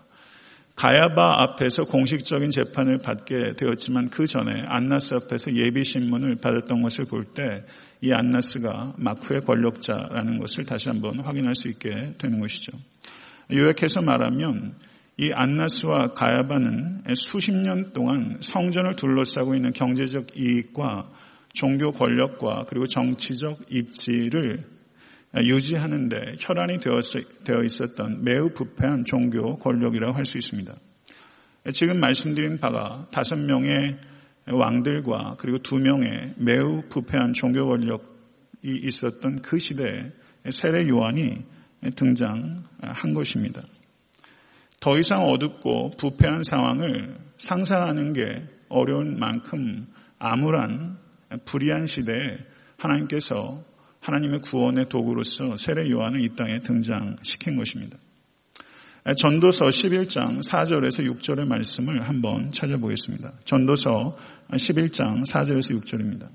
가야바 0.81 1.43
앞에서 1.43 1.85
공식적인 1.85 2.49
재판을 2.51 2.99
받게 2.99 3.57
되었지만 3.59 4.09
그 4.09 4.27
전에 4.27 4.64
안나스 4.66 5.12
앞에서 5.14 5.55
예비 5.55 5.85
신문을 5.85 6.37
받았던 6.37 6.81
것을 6.81 7.05
볼 7.05 7.35
때 7.35 7.64
이 8.03 8.12
안나스가 8.12 8.95
마크의 8.97 9.43
권력자라는 9.43 10.38
것을 10.38 10.64
다시 10.64 10.88
한번 10.88 11.21
확인할 11.21 11.55
수 11.55 11.69
있게 11.69 12.14
되는 12.16 12.40
것이죠. 12.40 12.73
요약해서 13.53 14.01
말하면 14.01 14.75
이 15.19 15.33
안나스와 15.33 16.14
가야바는 16.14 17.03
수십 17.14 17.53
년 17.53 17.93
동안 17.93 18.38
성전을 18.40 18.97
둘러싸고 18.97 19.55
있는 19.55 19.73
경제적 19.73 20.29
이익과 20.35 21.11
종교 21.53 21.93
권력과 21.93 22.64
그리고 22.69 22.87
정치적 22.87 23.66
입지를 23.69 24.64
유지하는데 25.37 26.37
혈안이 26.40 26.79
되어 26.81 27.62
있었던 27.64 28.25
매우 28.25 28.51
부패한 28.53 29.05
종교 29.05 29.57
권력이라고 29.59 30.12
할 30.12 30.25
수 30.25 30.38
있습니다. 30.38 30.75
지금 31.73 32.01
말씀드린 32.01 32.59
바가 32.59 33.07
다섯 33.12 33.37
명의 33.37 33.99
왕들과 34.51 35.37
그리고 35.38 35.59
두 35.59 35.77
명의 35.77 36.35
매우 36.37 36.83
부패한 36.88 37.35
종교 37.35 37.66
권력이 37.66 38.03
있었던 38.62 39.43
그 39.43 39.59
시대에 39.59 40.11
세례 40.51 40.88
요한이 40.88 41.45
등장한 41.95 43.14
것입니다. 43.14 43.62
더 44.81 44.99
이상 44.99 45.23
어둡고 45.29 45.93
부패한 45.99 46.43
상황을 46.43 47.16
상상하는 47.37 48.14
게 48.14 48.43
어려운 48.69 49.19
만큼 49.19 49.87
암울한 50.19 50.99
불의한 51.45 51.87
시대에 51.87 52.38
하나님께서 52.79 53.62
하나님의 54.00 54.40
구원의 54.40 54.88
도구로서 54.88 55.56
세례 55.56 55.90
요한을 55.90 56.22
이 56.22 56.34
땅에 56.34 56.60
등장시킨 56.60 57.56
것입니다. 57.56 57.98
전도서 59.16 59.66
11장 59.66 60.42
4절에서 60.42 61.18
6절의 61.18 61.46
말씀을 61.46 62.06
한번 62.06 62.52
찾아보겠습니다. 62.52 63.32
전도서 63.44 64.16
11장 64.50 65.26
4절에서 65.26 65.80
6절입니다. 65.80 66.28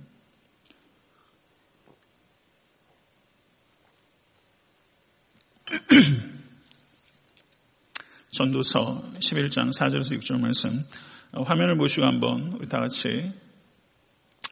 전도서 8.32 9.14
11장 9.20 9.72
4절에서 9.74 10.20
6절 10.20 10.42
말씀 10.42 10.84
화면을 11.32 11.78
보시고 11.78 12.06
한번 12.06 12.60
다 12.68 12.80
같이 12.80 13.32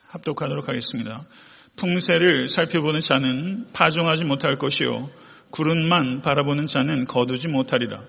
합독하도록 0.10 0.69
하겠습니다. 0.69 1.26
풍세를 1.76 2.48
살펴보는 2.48 3.00
자는 3.00 3.68
파종하지 3.74 4.26
못할 4.26 4.58
것이요 4.58 5.10
구름만 5.50 6.22
바라보는 6.22 6.66
자는 6.66 7.06
거두지 7.06 7.48
못하리라. 7.48 8.02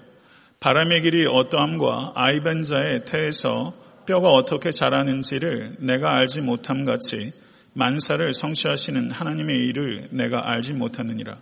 바람의 0.60 1.02
길이 1.02 1.26
어떠함과 1.26 2.12
아이벤자의 2.14 3.04
태에서 3.04 3.74
뼈가 4.06 4.30
어떻게 4.30 4.70
자라는지를 4.70 5.76
내가 5.80 6.14
알지 6.14 6.40
못함 6.40 6.84
같이 6.84 7.32
만사를 7.74 8.32
성취하시는 8.32 9.10
하나님의 9.10 9.58
일을 9.66 10.08
내가 10.12 10.50
알지 10.50 10.74
못하느니라. 10.74 11.36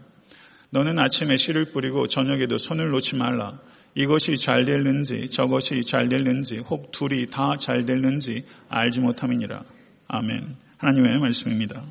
너는 0.70 0.98
아침에 0.98 1.36
씨를 1.36 1.66
뿌리고 1.66 2.06
저녁에도 2.08 2.56
손을 2.58 2.90
놓지 2.90 3.16
말라. 3.16 3.58
이것이 3.94 4.38
잘 4.38 4.64
될는지 4.64 5.28
저것이 5.28 5.82
잘 5.82 6.08
될는지 6.08 6.58
혹 6.58 6.90
둘이 6.92 7.26
다 7.26 7.56
잘 7.58 7.84
될는지 7.84 8.44
알지 8.70 9.00
못함이니라. 9.00 9.62
아멘. 10.08 10.56
하나님의 10.78 11.18
말씀입니다. 11.18 11.82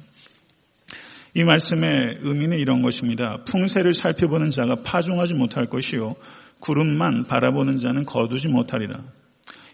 이 1.34 1.44
말씀의 1.44 2.20
의미는 2.22 2.58
이런 2.58 2.82
것입니다. 2.82 3.38
풍세를 3.46 3.94
살펴보는 3.94 4.50
자가 4.50 4.78
파종하지 4.84 5.34
못할 5.34 5.65
것이요 5.65 6.15
구름만 6.60 7.26
바라보는 7.26 7.78
자는 7.78 8.06
거두지 8.06 8.48
못하리라. 8.48 9.02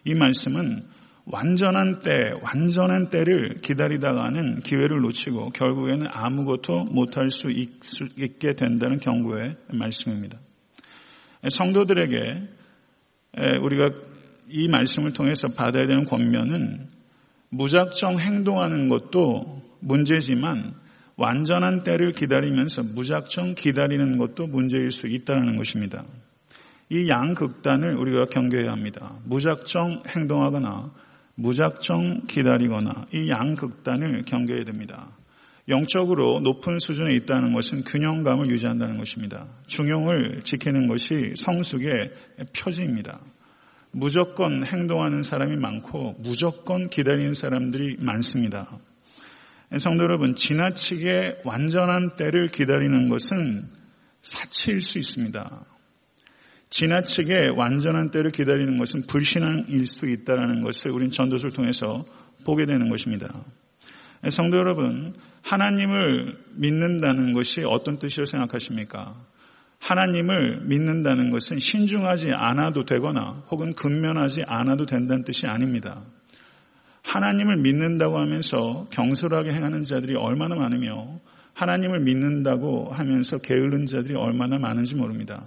이 0.06 0.14
말씀은 0.14 0.84
완전한 1.26 2.00
때, 2.00 2.12
완전한 2.42 3.10
때를 3.10 3.56
기다리다가는 3.62 4.62
기회를 4.62 5.02
놓치고 5.02 5.50
결국에는 5.50 6.08
아무것도 6.10 6.86
못할 6.86 7.30
수 7.30 7.52
있게 7.52 8.54
된다는 8.54 9.00
경고의 9.00 9.58
말씀입니다. 9.74 10.38
성도들에게 11.50 12.48
우리가 13.62 13.90
이 14.50 14.70
말씀을 14.70 15.12
통해서 15.12 15.50
받아야 15.50 15.86
되는 15.86 16.06
권면은 16.06 16.88
무작정 17.50 18.20
행동하는 18.20 18.88
것도 18.88 19.62
문제지만 19.82 20.74
완전한 21.18 21.82
때를 21.82 22.12
기다리면서 22.12 22.84
무작정 22.84 23.56
기다리는 23.56 24.18
것도 24.20 24.48
문제일 24.48 24.92
수 24.92 25.08
있다는 25.08 25.58
것입니다. 25.58 26.04
이 26.90 27.10
양극단을 27.10 27.96
우리가 27.96 28.26
경계해야 28.28 28.72
합니다. 28.72 29.16
무작정 29.26 30.04
행동하거나 30.08 30.92
무작정 31.36 32.28
기다리거나 32.28 33.08
이 33.14 33.30
양극단을 33.30 34.26
경계해야 34.26 34.64
됩니다. 34.64 35.10
영적으로 35.70 36.40
높은 36.40 36.80
수준에 36.80 37.14
있다는 37.16 37.52
것은 37.52 37.84
균형감을 37.84 38.50
유지한다는 38.50 38.98
것입니다. 38.98 39.48
중용을 39.66 40.42
지키는 40.44 40.88
것이 40.88 41.34
성숙의 41.36 42.12
표지입니다. 42.56 43.20
무조건 43.92 44.66
행동하는 44.66 45.24
사람이 45.24 45.58
많고 45.58 46.16
무조건 46.20 46.88
기다리는 46.90 47.34
사람들이 47.34 47.98
많습니다. 48.00 48.80
성도 49.76 50.04
여러분, 50.04 50.36
지나치게 50.36 51.42
완전한 51.44 52.16
때를 52.16 52.48
기다리는 52.48 53.10
것은 53.10 53.66
사치일 54.22 54.82
수 54.82 54.98
있습니다. 54.98 55.66
지나치게 56.70 57.50
완전한 57.50 58.10
때를 58.10 58.32
기다리는 58.32 58.78
것은 58.78 59.08
불신앙일 59.08 59.86
수 59.86 60.10
있다는 60.10 60.64
것을 60.64 60.92
우린 60.92 61.12
전도서를 61.12 61.54
통해서 61.54 62.06
보게 62.46 62.66
되는 62.66 62.90
것입니다. 62.90 63.44
성도 64.30 64.58
여러분, 64.58 65.14
하나님을 65.44 66.38
믿는다는 66.56 67.34
것이 67.34 67.64
어떤 67.64 68.00
뜻이라고 68.00 68.26
생각하십니까? 68.26 69.16
하나님을 69.80 70.62
믿는다는 70.64 71.30
것은 71.30 71.60
신중하지 71.60 72.32
않아도 72.32 72.86
되거나 72.86 73.44
혹은 73.50 73.74
근면하지 73.74 74.44
않아도 74.48 74.86
된다는 74.86 75.24
뜻이 75.24 75.46
아닙니다. 75.46 76.04
하나님을 77.08 77.58
믿는다고 77.58 78.18
하면서 78.18 78.86
경솔하게 78.92 79.54
행하는 79.54 79.84
자들이 79.84 80.16
얼마나 80.16 80.56
많으며 80.56 81.20
하나님을 81.54 82.02
믿는다고 82.02 82.92
하면서 82.92 83.38
게으른 83.38 83.86
자들이 83.86 84.16
얼마나 84.16 84.60
많은지 84.60 84.94
모릅니다. 84.94 85.44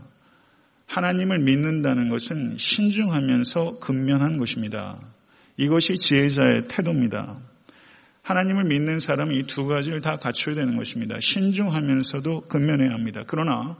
하나님을 0.86 1.38
믿는다는 1.40 2.08
것은 2.08 2.56
신중하면서 2.56 3.78
근면한 3.78 4.38
것입니다. 4.38 4.98
이것이 5.56 5.94
지혜자의 5.94 6.66
태도입니다. 6.68 7.36
하나님을 8.22 8.64
믿는 8.64 8.98
사람은 8.98 9.34
이 9.34 9.42
두 9.44 9.66
가지를 9.66 10.00
다 10.00 10.16
갖춰야 10.16 10.54
되는 10.54 10.76
것입니다. 10.76 11.20
신중하면서도 11.20 12.42
근면해야 12.48 12.92
합니다. 12.92 13.22
그러나 13.26 13.76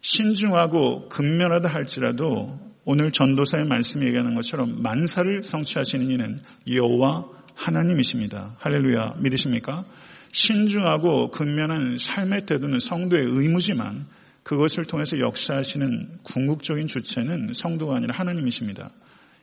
신중하고 0.00 1.08
근면하다 1.08 1.68
할지라도 1.68 2.71
오늘 2.84 3.12
전도사의 3.12 3.66
말씀이 3.66 4.06
얘기하는 4.06 4.34
것처럼 4.34 4.82
만사를 4.82 5.44
성취하시는 5.44 6.10
이는 6.10 6.40
여호와 6.68 7.26
하나님이십니다. 7.54 8.56
할렐루야 8.58 9.16
믿으십니까? 9.18 9.84
신중하고 10.32 11.30
근면한 11.30 11.98
삶의 11.98 12.46
태도는 12.46 12.80
성도의 12.80 13.24
의무지만 13.26 14.06
그것을 14.42 14.86
통해서 14.86 15.20
역사하시는 15.20 16.18
궁극적인 16.24 16.88
주체는 16.88 17.52
성도가 17.54 17.96
아니라 17.96 18.14
하나님이십니다. 18.16 18.90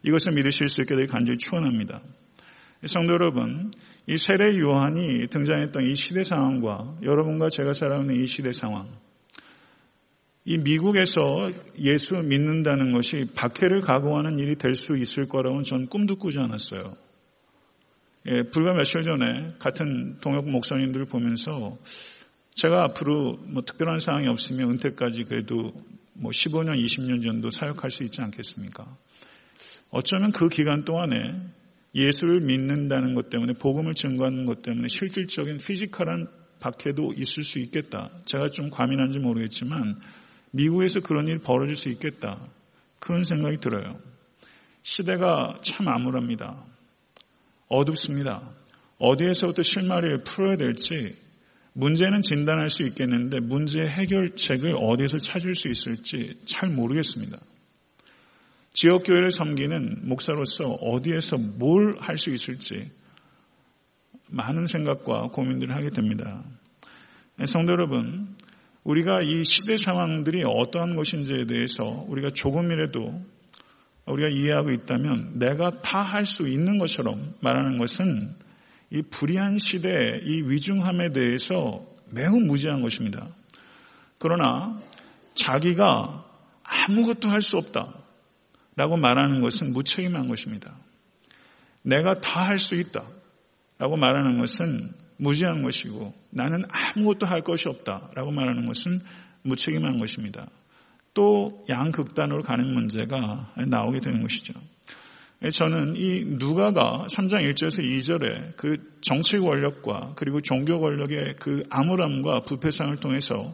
이것을 0.04 0.34
믿으실 0.34 0.67
수 0.67 0.82
있게 0.82 0.95
되기 0.95 1.08
간절히 1.08 1.38
축원합니다. 1.38 2.02
성도 2.86 3.13
여러분, 3.13 3.71
이 4.08 4.17
세례 4.17 4.58
요한이 4.58 5.28
등장했던 5.30 5.89
이 5.89 5.95
시대 5.95 6.23
상황과 6.23 6.97
여러분과 7.04 7.49
제가 7.49 7.73
살아가는 7.73 8.13
이 8.15 8.25
시대 8.25 8.52
상황, 8.52 8.89
이 10.50 10.58
미국에서 10.58 11.52
예수 11.78 12.16
믿는다는 12.16 12.92
것이 12.92 13.28
박해를 13.36 13.82
각오하는 13.82 14.40
일이 14.40 14.56
될 14.56 14.74
수 14.74 14.98
있을 14.98 15.30
거라고는 15.30 15.62
전 15.64 15.86
꿈도 15.86 16.16
꾸지 16.16 16.40
않았어요. 16.40 16.92
예, 18.26 18.42
불과 18.50 18.74
며칠 18.74 19.04
전에 19.04 19.50
같은 19.60 20.18
동역 20.22 20.50
목사님들을 20.50 21.06
보면서 21.06 21.78
제가 22.56 22.84
앞으로 22.86 23.38
뭐 23.44 23.62
특별한 23.62 24.00
사항이 24.00 24.28
없으면 24.28 24.72
은퇴까지 24.72 25.26
그래도 25.26 25.72
뭐 26.14 26.32
15년, 26.32 26.84
20년 26.84 27.22
정도 27.22 27.52
사역할 27.52 27.92
수 27.92 28.04
있지 28.04 28.20
않겠습니까? 28.20 28.88
어쩌면 29.92 30.32
그 30.32 30.50
기간 30.50 30.84
동안에 30.84 31.16
예수를 31.94 32.42
믿는다는 32.42 33.14
것 33.14 33.30
때문에 33.30 33.54
복음을 33.54 33.94
증거하는 33.94 34.46
것 34.46 34.64
때문에 34.64 34.88
실질적인 34.88 35.58
피지컬한 35.58 36.28
박해도 36.60 37.14
있을 37.16 37.44
수 37.44 37.60
있겠다. 37.60 38.10
제가 38.26 38.50
좀 38.50 38.72
과민한지 38.72 39.20
모르겠지만 39.20 40.00
미국에서 40.52 41.00
그런 41.02 41.28
일 41.28 41.40
벌어질 41.40 41.76
수 41.76 41.90
있겠다. 41.90 42.40
그런 43.00 43.24
생각이 43.24 43.58
들어요. 43.58 44.00
시대가 44.84 45.58
참 45.64 45.88
암울합니다. 45.88 46.64
어둡습니다. 47.68 48.50
어디에서부터 48.98 49.62
실마리를 49.62 50.24
풀어야 50.24 50.58
될지 50.58 51.16
문제는 51.74 52.22
진단할 52.22 52.70
수 52.70 52.84
있겠는데 52.84 53.40
문제 53.40 53.86
해결책을 53.86 54.76
어디에서 54.76 55.20
찾을 55.20 55.56
수 55.56 55.68
있을지 55.68 56.42
잘 56.46 56.70
모르겠습니다. 56.70 57.38
지역교회를 58.74 59.32
섬기는 59.32 60.08
목사로서 60.08 60.70
어디에서 60.70 61.38
뭘 61.38 61.98
할 62.00 62.18
수 62.18 62.32
있을지 62.32 62.90
많은 64.28 64.68
생각과 64.68 65.30
고민들을 65.30 65.74
하게 65.76 65.90
됩니다. 65.90 66.44
성도 67.48 67.74
여러분, 67.74 68.36
우리가 68.89 69.21
이 69.21 69.43
시대 69.43 69.78
상황들이 69.78 70.43
어떠한 70.43 70.95
것인지에 70.95 71.45
대해서 71.45 71.84
우리가 72.08 72.32
조금이라도 72.32 73.23
우리가 74.08 74.30
이해하고 74.30 74.71
있다면 74.71 75.38
내가 75.38 75.82
다 75.82 76.02
할 76.02 76.25
수 76.25 76.47
있는 76.49 76.80
것처럼 76.80 77.36
말하는 77.39 77.78
것은 77.78 78.36
이 78.89 79.04
불의한 79.04 79.60
시대의 79.60 80.21
이 80.25 80.41
위중함에 80.49 81.12
대해서 81.12 81.86
매우 82.10 82.39
무지한 82.39 82.82
것입니다. 82.82 83.28
그러나 84.17 84.75
자기가 85.36 86.25
아무것도 86.63 87.30
할 87.30 87.41
수 87.41 87.58
없다. 87.58 87.93
라고 88.75 88.97
말하는 88.97 89.41
것은 89.41 89.71
무책임한 89.73 90.28
것입니다. 90.28 90.73
내가 91.84 92.19
다 92.21 92.41
할 92.41 92.58
수 92.58 92.73
있다. 92.73 93.04
라고 93.78 93.97
말하는 93.97 94.39
것은 94.39 94.89
무지한 95.19 95.62
것이고 95.62 96.13
나는 96.29 96.63
아무것도 96.69 97.25
할 97.25 97.41
것이 97.41 97.67
없다. 97.67 98.10
라고 98.15 98.32
말하는 98.32 98.65
것은 98.65 98.99
무책임한 99.43 99.99
것입니다. 99.99 100.47
또 101.13 101.65
양극단으로 101.69 102.43
가는 102.43 102.73
문제가 102.73 103.53
나오게 103.67 103.99
되는 103.99 104.21
것이죠. 104.21 104.53
저는 105.53 105.95
이 105.95 106.23
누가가 106.25 107.05
3장 107.10 107.49
1절에서 107.49 107.79
2절에 107.79 108.58
그 108.58 108.77
정치 109.01 109.38
권력과 109.38 110.13
그리고 110.15 110.41
종교 110.41 110.79
권력의 110.79 111.36
그 111.39 111.63
암울함과 111.69 112.41
부패상을 112.41 112.95
통해서 112.97 113.53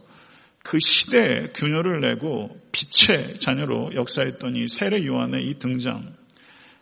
그 0.63 0.79
시대에 0.79 1.49
균열을 1.53 2.01
내고 2.01 2.59
빛의 2.71 3.39
자녀로 3.39 3.93
역사했던 3.93 4.55
이 4.55 4.67
세례 4.67 5.05
요한의 5.05 5.47
이 5.47 5.59
등장, 5.59 6.13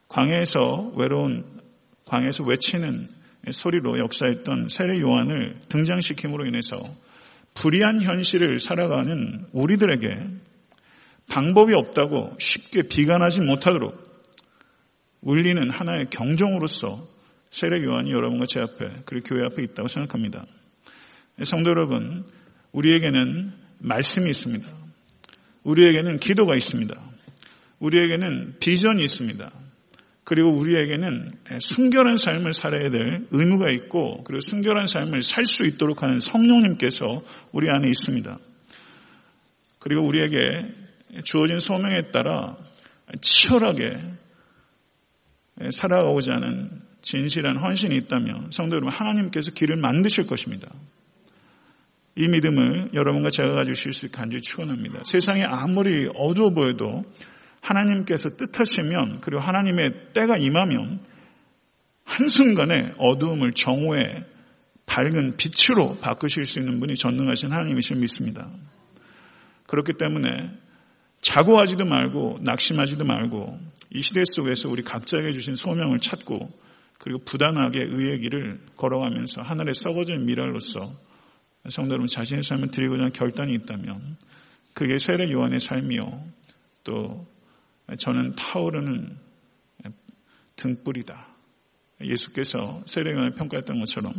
광해에서 0.08 0.94
외로운 0.96 1.44
광해에서 2.06 2.46
외치는 2.46 3.10
소리로 3.52 4.00
역사했던 4.00 4.70
세례 4.70 5.00
요한을 5.02 5.58
등장시킴으로 5.70 6.46
인해서 6.46 6.82
불의한 7.56 8.02
현실을 8.02 8.60
살아가는 8.60 9.46
우리들에게 9.52 10.28
방법이 11.28 11.74
없다고 11.74 12.36
쉽게 12.40 12.88
비관하지 12.88 13.42
못하도록 13.42 14.04
울리는 15.22 15.70
하나의 15.70 16.10
경종으로서 16.10 17.08
세례 17.50 17.84
요한이 17.84 18.12
여러분과 18.12 18.46
제 18.48 18.60
앞에 18.60 19.04
그리고 19.06 19.30
교회 19.30 19.46
앞에 19.46 19.64
있다고 19.64 19.88
생각합니다. 19.88 20.46
성도 21.44 21.70
여러분, 21.70 22.26
우리에게는 22.72 23.52
말씀이 23.80 24.30
있습니다. 24.30 24.68
우리에게는 25.64 26.20
기도가 26.20 26.56
있습니다. 26.56 26.96
우리에게는 27.80 28.56
비전이 28.60 29.04
있습니다. 29.04 29.52
그리고 30.24 30.50
우리에게는 30.50 31.32
순결한 31.60 32.18
삶을 32.18 32.54
살아야 32.54 32.90
될 32.90 33.28
의무가 33.32 33.70
있고 33.72 34.24
그리고 34.24 34.40
순결한 34.40 34.88
삶을 34.88 35.22
살 35.22 35.46
수 35.46 35.66
있도록 35.66 36.02
하는 36.02 36.20
성령님께서 36.20 37.22
우리 37.52 37.70
안에 37.70 37.88
있습니다. 37.90 38.38
그리고 39.80 40.06
우리에게 40.08 40.40
주어진 41.26 41.60
소명에 41.60 42.12
따라 42.12 42.58
치열하게 43.20 43.98
살아가고자 45.72 46.34
하는 46.34 46.82
진실한 47.02 47.58
헌신이 47.58 47.96
있다면 47.98 48.52
성도 48.52 48.78
여러분 48.78 48.92
하나님께서 48.94 49.52
길을 49.52 49.76
만드실 49.76 50.26
것입니다. 50.26 50.70
이 52.16 52.28
믿음을 52.28 52.92
여러분과 52.94 53.30
제가 53.30 53.54
가지고 53.54 53.74
쉴수 53.74 54.06
있게 54.06 54.18
간절히 54.18 54.42
축원합니다. 54.42 55.02
세상이 55.04 55.44
아무리 55.44 56.08
어두워 56.16 56.52
보여도 56.52 57.04
하나님께서 57.64 58.30
뜻하시면 58.30 59.22
그리고 59.22 59.42
하나님의 59.42 60.14
때가 60.14 60.38
임하면 60.38 61.00
한순간에 62.04 62.92
어두움을 62.98 63.54
정오의 63.54 64.26
밝은 64.86 65.38
빛으로 65.38 65.98
바꾸실 66.02 66.46
수 66.46 66.60
있는 66.60 66.80
분이 66.80 66.96
전능하신 66.96 67.52
하나님이실 67.52 67.96
믿습니다. 67.98 68.52
그렇기 69.66 69.94
때문에 69.98 70.52
자고하지도 71.22 71.86
말고 71.86 72.40
낙심하지도 72.42 73.06
말고 73.06 73.58
이 73.92 74.02
시대 74.02 74.24
속에서 74.26 74.70
우리 74.70 74.84
각자에게 74.84 75.32
주신 75.32 75.56
소명을 75.56 76.00
찾고 76.00 76.52
그리고 76.98 77.20
부단하게 77.24 77.80
의의 77.80 78.20
길을 78.20 78.60
걸어가면서 78.76 79.42
하늘에 79.42 79.72
썩어진 79.74 80.26
미랄로서 80.26 80.92
성도 81.70 81.92
여러분 81.92 82.08
자신의 82.08 82.44
삶을 82.44 82.72
드리고자 82.72 83.00
하는 83.00 83.14
결단이 83.14 83.54
있다면 83.56 84.18
그게 84.74 84.98
세례 84.98 85.32
요한의 85.32 85.62
삶이요 85.62 86.26
또 86.84 87.26
저는 87.98 88.36
타오르는 88.36 89.18
등불이다. 90.56 91.28
예수께서 92.04 92.82
세례관을 92.86 93.32
평가했던 93.32 93.80
것처럼 93.80 94.14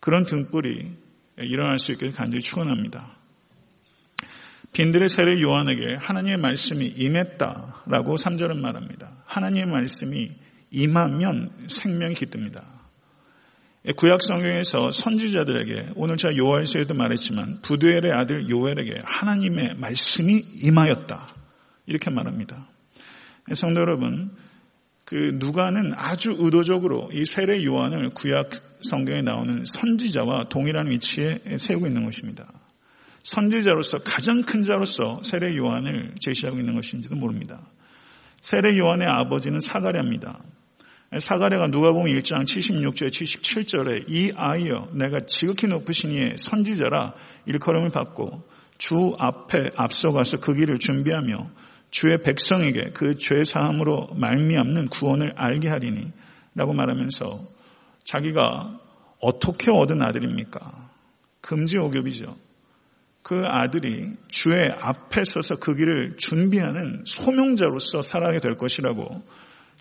그런 0.00 0.24
등불이 0.24 0.90
일어날 1.38 1.78
수 1.78 1.92
있게 1.92 2.10
간절히 2.10 2.40
축원합니다. 2.40 3.16
빈들의 4.72 5.08
세례 5.08 5.40
요한에게 5.40 5.96
하나님의 6.00 6.38
말씀이 6.38 6.86
임했다라고 6.86 8.16
3절은 8.16 8.58
말합니다. 8.58 9.22
하나님의 9.26 9.66
말씀이 9.66 10.30
임하면 10.70 11.68
생명이 11.68 12.14
깃듭니다. 12.14 12.64
구약 13.96 14.22
성경에서 14.22 14.92
선지자들에게 14.92 15.92
오늘 15.96 16.16
제가 16.16 16.36
요할서에도 16.36 16.94
말했지만 16.94 17.60
부두엘의 17.62 18.12
아들 18.12 18.48
요엘에게 18.48 19.02
하나님의 19.04 19.74
말씀이 19.76 20.40
임하였다. 20.62 21.26
이렇게 21.86 22.10
말합니다. 22.10 22.68
성도 23.54 23.80
여러분, 23.80 24.30
그 25.04 25.36
누가는 25.38 25.92
아주 25.96 26.34
의도적으로 26.38 27.10
이 27.12 27.24
세례 27.24 27.64
요한을 27.64 28.10
구약 28.10 28.50
성경에 28.82 29.22
나오는 29.22 29.62
선지자와 29.64 30.44
동일한 30.44 30.88
위치에 30.90 31.40
세우고 31.58 31.86
있는 31.86 32.04
것입니다. 32.04 32.46
선지자로서 33.24 33.98
가장 33.98 34.42
큰 34.42 34.62
자로서 34.62 35.22
세례 35.22 35.56
요한을 35.56 36.14
제시하고 36.18 36.58
있는 36.58 36.74
것인지도 36.74 37.14
모릅니다. 37.14 37.60
세례 38.40 38.76
요한의 38.78 39.06
아버지는 39.08 39.60
사가랴입니다. 39.60 40.40
사가랴가 41.18 41.68
누가 41.68 41.92
보면 41.92 42.18
1장 42.18 42.44
76절 42.44 43.08
77절에 43.08 44.04
이 44.08 44.32
아이여 44.34 44.88
내가 44.94 45.20
지극히 45.26 45.66
높으신 45.66 46.10
이의 46.10 46.36
선지자라 46.38 47.14
일컬음을 47.44 47.90
받고 47.90 48.48
주 48.78 49.14
앞에 49.18 49.72
앞서가서 49.76 50.40
그 50.40 50.54
길을 50.54 50.78
준비하며 50.78 51.50
주의 51.92 52.16
백성에게 52.20 52.90
그 52.94 53.14
죄 53.16 53.44
사함으로 53.44 54.08
말미암는 54.16 54.88
구원을 54.88 55.34
알게 55.36 55.68
하리니 55.68 56.10
라고 56.54 56.72
말하면서 56.72 57.40
자기가 58.04 58.80
어떻게 59.20 59.70
얻은 59.70 60.02
아들입니까? 60.02 60.90
금지 61.40 61.78
오겹이죠. 61.78 62.34
그 63.22 63.42
아들이 63.46 64.10
주의 64.26 64.68
앞에 64.68 65.22
서서 65.24 65.56
그 65.56 65.74
길을 65.76 66.16
준비하는 66.16 67.04
소명자로서 67.06 68.02
살아가게 68.02 68.40
될 68.40 68.56
것이라고 68.56 69.22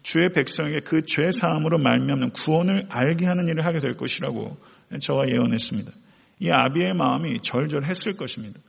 주의 0.03 0.31
백성에게 0.31 0.81
그 0.81 1.01
죄 1.05 1.31
사함으로 1.39 1.79
말미암는 1.79 2.31
구원을 2.31 2.87
알게 2.89 3.25
하는 3.25 3.47
일을 3.47 3.65
하게 3.65 3.79
될 3.79 3.95
것이라고 3.95 4.57
저와 4.99 5.29
예언했습니다. 5.29 5.91
이 6.41 6.49
아비의 6.51 6.93
마음이 6.93 7.39
절절했을 7.41 8.13
것입니다. 8.17 8.59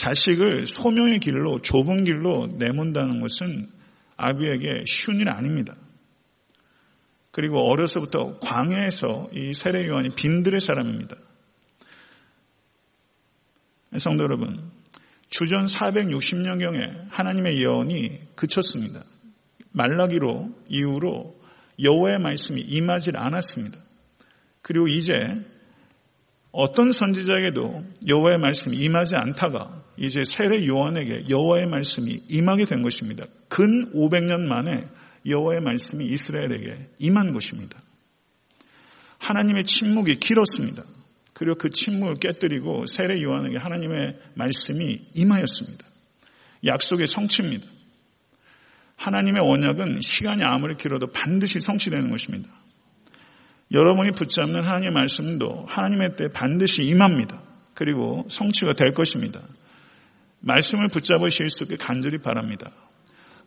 자식을 0.00 0.66
소명의 0.66 1.20
길로 1.20 1.60
좁은 1.60 2.04
길로 2.04 2.48
내몬다는 2.54 3.20
것은 3.20 3.66
아비에게 4.16 4.84
쉬운 4.86 5.20
일 5.20 5.28
아닙니다. 5.28 5.76
그리고 7.30 7.70
어려서부터 7.70 8.38
광야에서 8.38 9.28
이 9.34 9.52
세례 9.52 9.86
요한이 9.86 10.14
빈들의 10.14 10.58
사람입니다. 10.58 11.16
성도 13.98 14.24
여러분, 14.24 14.70
주전 15.28 15.66
460년경에 15.66 17.10
하나님의 17.10 17.60
예언이 17.60 18.20
그쳤습니다. 18.36 19.04
말라기로 19.72 20.48
이후로 20.68 21.38
여호와의 21.82 22.20
말씀이 22.20 22.58
임하지 22.62 23.10
않았습니다. 23.14 23.76
그리고 24.62 24.86
이제 24.86 25.44
어떤 26.52 26.92
선지자에게도 26.92 27.84
여호와의 28.08 28.38
말씀이 28.38 28.76
임하지 28.76 29.16
않다가 29.16 29.84
이제 29.96 30.22
세례 30.24 30.66
요한에게 30.66 31.28
여호와의 31.28 31.66
말씀이 31.66 32.22
임하게 32.28 32.64
된 32.64 32.82
것입니다. 32.82 33.24
근 33.48 33.92
500년 33.92 34.40
만에 34.40 34.88
여호와의 35.26 35.60
말씀이 35.60 36.06
이스라엘에게 36.06 36.88
임한 36.98 37.32
것입니다. 37.32 37.78
하나님의 39.18 39.64
침묵이 39.64 40.16
길었습니다. 40.16 40.82
그리고 41.34 41.56
그 41.56 41.70
침묵을 41.70 42.16
깨뜨리고 42.16 42.86
세례 42.86 43.22
요한에게 43.22 43.58
하나님의 43.58 44.18
말씀이 44.34 45.00
임하였습니다. 45.14 45.84
약속의 46.66 47.06
성취입니다. 47.06 47.66
하나님의 48.96 49.42
언약은 49.42 50.00
시간이 50.02 50.42
아무리 50.44 50.76
길어도 50.76 51.06
반드시 51.06 51.60
성취되는 51.60 52.10
것입니다. 52.10 52.48
여러분이 53.72 54.12
붙잡는 54.12 54.62
하나님의 54.62 54.92
말씀도 54.92 55.66
하나님의 55.68 56.16
때 56.16 56.28
반드시 56.28 56.82
임합니다. 56.82 57.40
그리고 57.74 58.26
성취가 58.28 58.72
될 58.72 58.92
것입니다. 58.92 59.40
말씀을 60.40 60.88
붙잡으실 60.88 61.50
수 61.50 61.64
있게 61.64 61.76
간절히 61.76 62.18
바랍니다. 62.18 62.70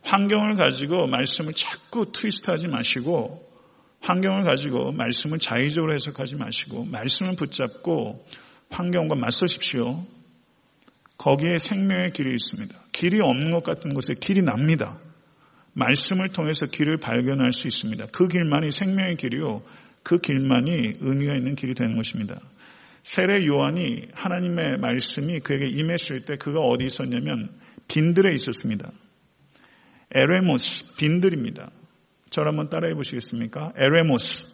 환경을 0.02 0.56
가지고 0.56 1.06
말씀을 1.06 1.52
자꾸 1.54 2.10
트위스트하지 2.12 2.68
마시고 2.68 3.44
환경을 4.00 4.42
가지고 4.42 4.92
말씀을 4.92 5.38
자의적으로 5.38 5.94
해석하지 5.94 6.36
마시고 6.36 6.84
말씀을 6.84 7.36
붙잡고 7.36 8.26
환경과 8.70 9.14
맞서십시오. 9.16 10.04
거기에 11.16 11.58
생명의 11.58 12.12
길이 12.12 12.34
있습니다. 12.34 12.74
길이 12.92 13.20
없는 13.22 13.50
것 13.50 13.62
같은 13.62 13.94
곳에 13.94 14.14
길이 14.14 14.42
납니다. 14.42 14.98
말씀을 15.72 16.28
통해서 16.28 16.66
길을 16.66 16.98
발견할 16.98 17.52
수 17.52 17.66
있습니다. 17.66 18.06
그 18.12 18.28
길만이 18.28 18.70
생명의 18.70 19.16
길이요. 19.16 19.62
그 20.04 20.18
길만이 20.18 20.92
의미가 21.00 21.34
있는 21.34 21.56
길이 21.56 21.74
되는 21.74 21.96
것입니다. 21.96 22.40
세례 23.02 23.44
요한이 23.46 24.08
하나님의 24.14 24.78
말씀이 24.78 25.40
그에게 25.40 25.66
임했을 25.66 26.24
때 26.24 26.36
그가 26.36 26.60
어디 26.60 26.84
있었냐면 26.86 27.50
빈들에 27.88 28.32
있었습니다. 28.34 28.92
에레모스, 30.14 30.96
빈들입니다. 30.96 31.70
저를 32.30 32.50
한번 32.50 32.68
따라해 32.68 32.94
보시겠습니까? 32.94 33.72
에레모스. 33.76 34.46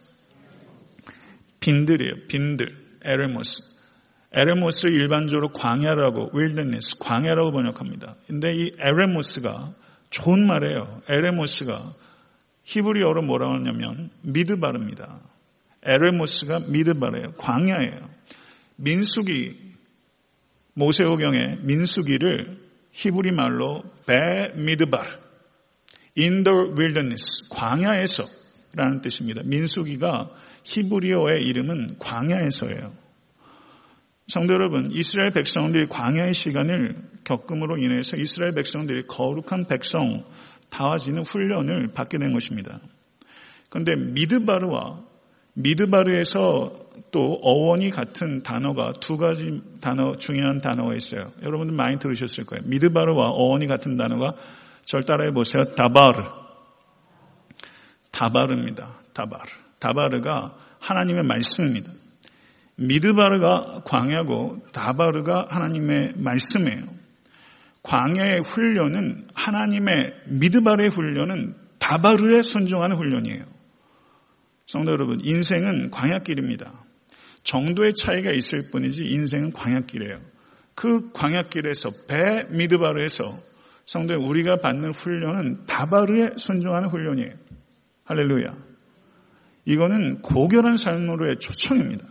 빈들이에요. 1.59 2.27
빈들. 2.27 2.67
에레모스. 3.03 3.59
에레모스를 4.33 4.93
일반적으로 4.93 5.49
광야라고, 5.49 6.31
wilderness, 6.33 6.97
광야라고 6.99 7.51
번역합니다. 7.51 8.15
근데 8.27 8.55
이 8.55 8.71
에레모스가 8.79 9.73
좋은 10.09 10.47
말이에요. 10.47 11.01
에레모스가 11.09 11.79
히브리어로 12.63 13.23
뭐라고 13.23 13.53
하냐면 13.55 14.09
미드바르입니다. 14.21 15.19
에레모스가 15.83 16.59
미드바르예요. 16.69 17.33
광야예요. 17.33 18.09
민수기 18.75 19.71
모세오경의 20.73 21.59
민수기를 21.61 22.59
히브리 22.91 23.31
말로 23.31 23.83
베 24.05 24.51
미드바르 24.55 25.09
in 26.17 26.43
the 26.43 26.57
wilderness 26.77 27.49
광야에서 27.53 28.23
라는 28.75 29.01
뜻입니다. 29.01 29.41
민수기가 29.43 30.29
히브리어의 30.63 31.43
이름은 31.43 31.99
광야에서예요. 31.99 32.93
성도 34.27 34.53
여러분, 34.53 34.91
이스라엘 34.91 35.31
백성들이 35.31 35.87
광야의 35.87 36.33
시간을 36.33 36.95
겪음으로 37.25 37.77
인해서 37.77 38.15
이스라엘 38.15 38.53
백성들이 38.53 39.07
거룩한 39.07 39.67
백성 39.67 40.23
다와지는 40.69 41.23
훈련을 41.23 41.91
받게 41.91 42.17
된 42.17 42.31
것입니다. 42.31 42.79
그런데 43.69 43.95
미드바르와 43.95 45.10
미드바르에서 45.53 46.81
또 47.11 47.39
어원이 47.41 47.89
같은 47.89 48.41
단어가 48.41 48.93
두 48.93 49.17
가지 49.17 49.61
단어 49.81 50.15
중요한 50.15 50.61
단어가 50.61 50.93
있어요. 50.95 51.31
여러분들 51.41 51.75
많이 51.75 51.99
들으셨을 51.99 52.45
거예요. 52.45 52.63
미드바르와 52.67 53.29
어원이 53.29 53.67
같은 53.67 53.97
단어가 53.97 54.33
절 54.85 55.03
따라해 55.03 55.31
보세요. 55.31 55.63
다바르. 55.75 56.23
다바르입니다. 58.11 58.99
다바르. 59.13 59.49
다바르가 59.79 60.55
하나님의 60.79 61.23
말씀입니다. 61.23 61.91
미드바르가 62.75 63.81
광야고 63.85 64.63
다바르가 64.71 65.47
하나님의 65.49 66.13
말씀이에요. 66.15 66.83
광야의 67.83 68.41
훈련은 68.41 69.27
하나님의 69.33 70.13
미드바르의 70.27 70.89
훈련은 70.89 71.55
다바르에 71.79 72.41
순종하는 72.41 72.95
훈련이에요. 72.95 73.60
성도 74.71 74.93
여러분, 74.93 75.19
인생은 75.21 75.91
광야길입니다. 75.91 76.71
정도의 77.43 77.93
차이가 77.93 78.31
있을 78.31 78.71
뿐이지 78.71 79.03
인생은 79.03 79.51
광야길이에요. 79.51 80.15
그 80.75 81.11
광야길에서 81.11 81.89
배 82.07 82.45
미드바르에서 82.49 83.37
성도 83.85 84.13
우리가 84.13 84.61
받는 84.61 84.93
훈련은 84.93 85.65
다바르에 85.65 86.37
순종하는 86.37 86.87
훈련이에요. 86.87 87.33
할렐루야. 88.05 88.57
이거는 89.65 90.21
고결한 90.21 90.77
삶으로의 90.77 91.39
초청입니다. 91.39 92.05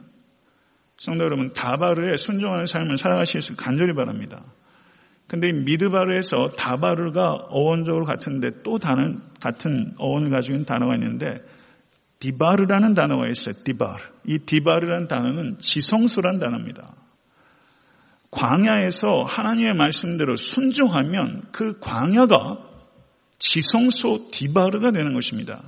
성도 0.99 1.25
여러분, 1.25 1.55
다바르에 1.55 2.19
순종하는 2.19 2.67
삶을 2.67 2.99
살아가실 2.99 3.41
수 3.41 3.57
간절히 3.57 3.95
바랍니다. 3.95 4.45
근데 5.29 5.51
미드바르에서 5.51 6.57
다바르가 6.59 7.33
어원적으로 7.49 8.05
같은데 8.05 8.51
또 8.63 8.79
다른 8.79 9.23
같은 9.41 9.95
어원을 9.97 10.29
가지고 10.29 10.57
있는 10.57 10.67
단어가 10.67 10.95
있는데 10.97 11.41
디바르라는 12.21 12.95
단어가 12.95 13.29
있어요. 13.29 13.55
디바르. 13.65 14.03
이 14.27 14.39
디바르라는 14.39 15.09
단어는 15.09 15.59
지성소란 15.59 16.39
단어입니다. 16.39 16.95
광야에서 18.31 19.25
하나님의 19.25 19.75
말씀대로 19.75 20.37
순종하면 20.37 21.43
그 21.51 21.79
광야가 21.81 22.59
지성소 23.39 24.31
디바르가 24.31 24.93
되는 24.93 25.15
것입니다. 25.15 25.65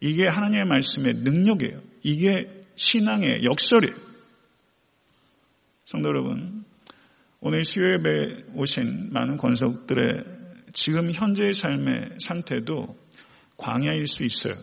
이게 0.00 0.26
하나님의 0.28 0.66
말씀의 0.66 1.14
능력이에요. 1.14 1.80
이게 2.02 2.64
신앙의 2.76 3.44
역설이에요. 3.44 3.96
성도 5.86 6.10
여러분, 6.10 6.64
오늘 7.40 7.64
수요예배 7.64 8.44
오신 8.54 9.12
많은 9.12 9.38
권속들의 9.38 10.24
지금 10.74 11.10
현재의 11.10 11.54
삶의 11.54 12.16
상태도 12.20 12.96
광야일 13.56 14.06
수 14.06 14.24
있어요. 14.24 14.54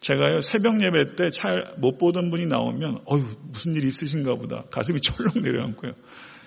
제가요, 0.00 0.40
새벽 0.40 0.80
예배 0.82 1.16
때 1.16 1.30
잘 1.30 1.64
못 1.78 1.98
보던 1.98 2.30
분이 2.30 2.46
나오면, 2.46 3.02
어휴, 3.06 3.24
무슨 3.52 3.74
일이 3.74 3.88
있으신가 3.88 4.34
보다. 4.36 4.64
가슴이 4.70 5.00
철렁 5.00 5.42
내려앉고요. 5.42 5.92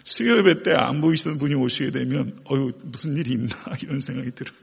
수요 0.03 0.38
예배 0.38 0.63
때 0.63 0.71
안 0.71 1.01
보이시던 1.01 1.39
분이 1.39 1.55
오시게 1.55 1.89
되면, 1.91 2.39
어휴, 2.45 2.71
무슨 2.83 3.15
일이 3.17 3.33
있나, 3.33 3.49
이런 3.83 3.99
생각이 3.99 4.31
들어요. 4.31 4.55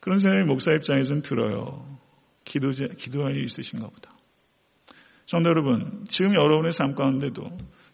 그런 0.00 0.18
생각이 0.20 0.44
목사 0.44 0.72
입장에서는 0.72 1.22
들어요. 1.22 1.98
기도, 2.44 2.70
기도할 2.70 3.34
일이 3.34 3.46
있으신가 3.46 3.88
보다. 3.88 4.10
성도 5.26 5.50
여러분, 5.50 6.04
지금 6.08 6.34
여러분의 6.34 6.70
삶 6.70 6.94
가운데도 6.94 7.42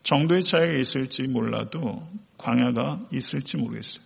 정도의 0.03 0.43
차이가 0.43 0.79
있을지 0.79 1.27
몰라도 1.29 2.07
광야가 2.37 3.09
있을지 3.13 3.57
모르겠어요. 3.57 4.03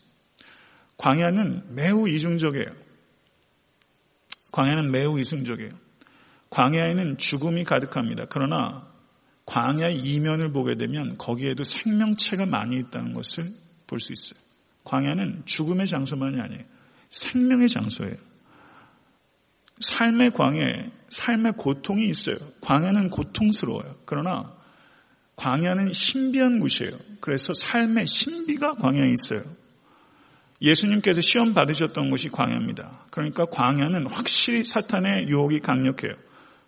광야는 0.98 1.74
매우 1.74 2.08
이중적이에요. 2.08 2.85
광야는 4.56 4.90
매우 4.90 5.20
이승적이에요. 5.20 5.70
광야에는 6.48 7.18
죽음이 7.18 7.64
가득합니다. 7.64 8.24
그러나 8.30 8.86
광야의 9.44 9.98
이면을 9.98 10.50
보게 10.50 10.76
되면 10.76 11.18
거기에도 11.18 11.62
생명체가 11.62 12.46
많이 12.46 12.76
있다는 12.76 13.12
것을 13.12 13.44
볼 13.86 14.00
수 14.00 14.14
있어요. 14.14 14.40
광야는 14.84 15.42
죽음의 15.44 15.86
장소만이 15.88 16.40
아니에요. 16.40 16.64
생명의 17.10 17.68
장소예요. 17.68 18.16
삶의 19.78 20.30
광야에 20.30 20.90
삶의 21.10 21.52
고통이 21.58 22.08
있어요. 22.08 22.36
광야는 22.62 23.10
고통스러워요. 23.10 23.96
그러나 24.06 24.56
광야는 25.36 25.92
신비한 25.92 26.60
곳이에요. 26.60 26.92
그래서 27.20 27.52
삶의 27.52 28.06
신비가 28.06 28.72
광야에 28.72 29.10
있어요. 29.10 29.65
예수님께서 30.60 31.20
시험 31.20 31.54
받으셨던 31.54 32.10
곳이 32.10 32.28
광야입니다. 32.28 33.06
그러니까 33.10 33.44
광야는 33.46 34.06
확실히 34.06 34.64
사탄의 34.64 35.28
유혹이 35.28 35.60
강력해요. 35.60 36.14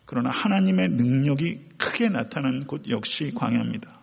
그러나 0.04 0.30
하나님의 0.30 0.90
능력이 0.90 1.68
크게 1.76 2.08
나타나는 2.08 2.66
곳 2.66 2.88
역시 2.88 3.32
광야입니다. 3.34 3.98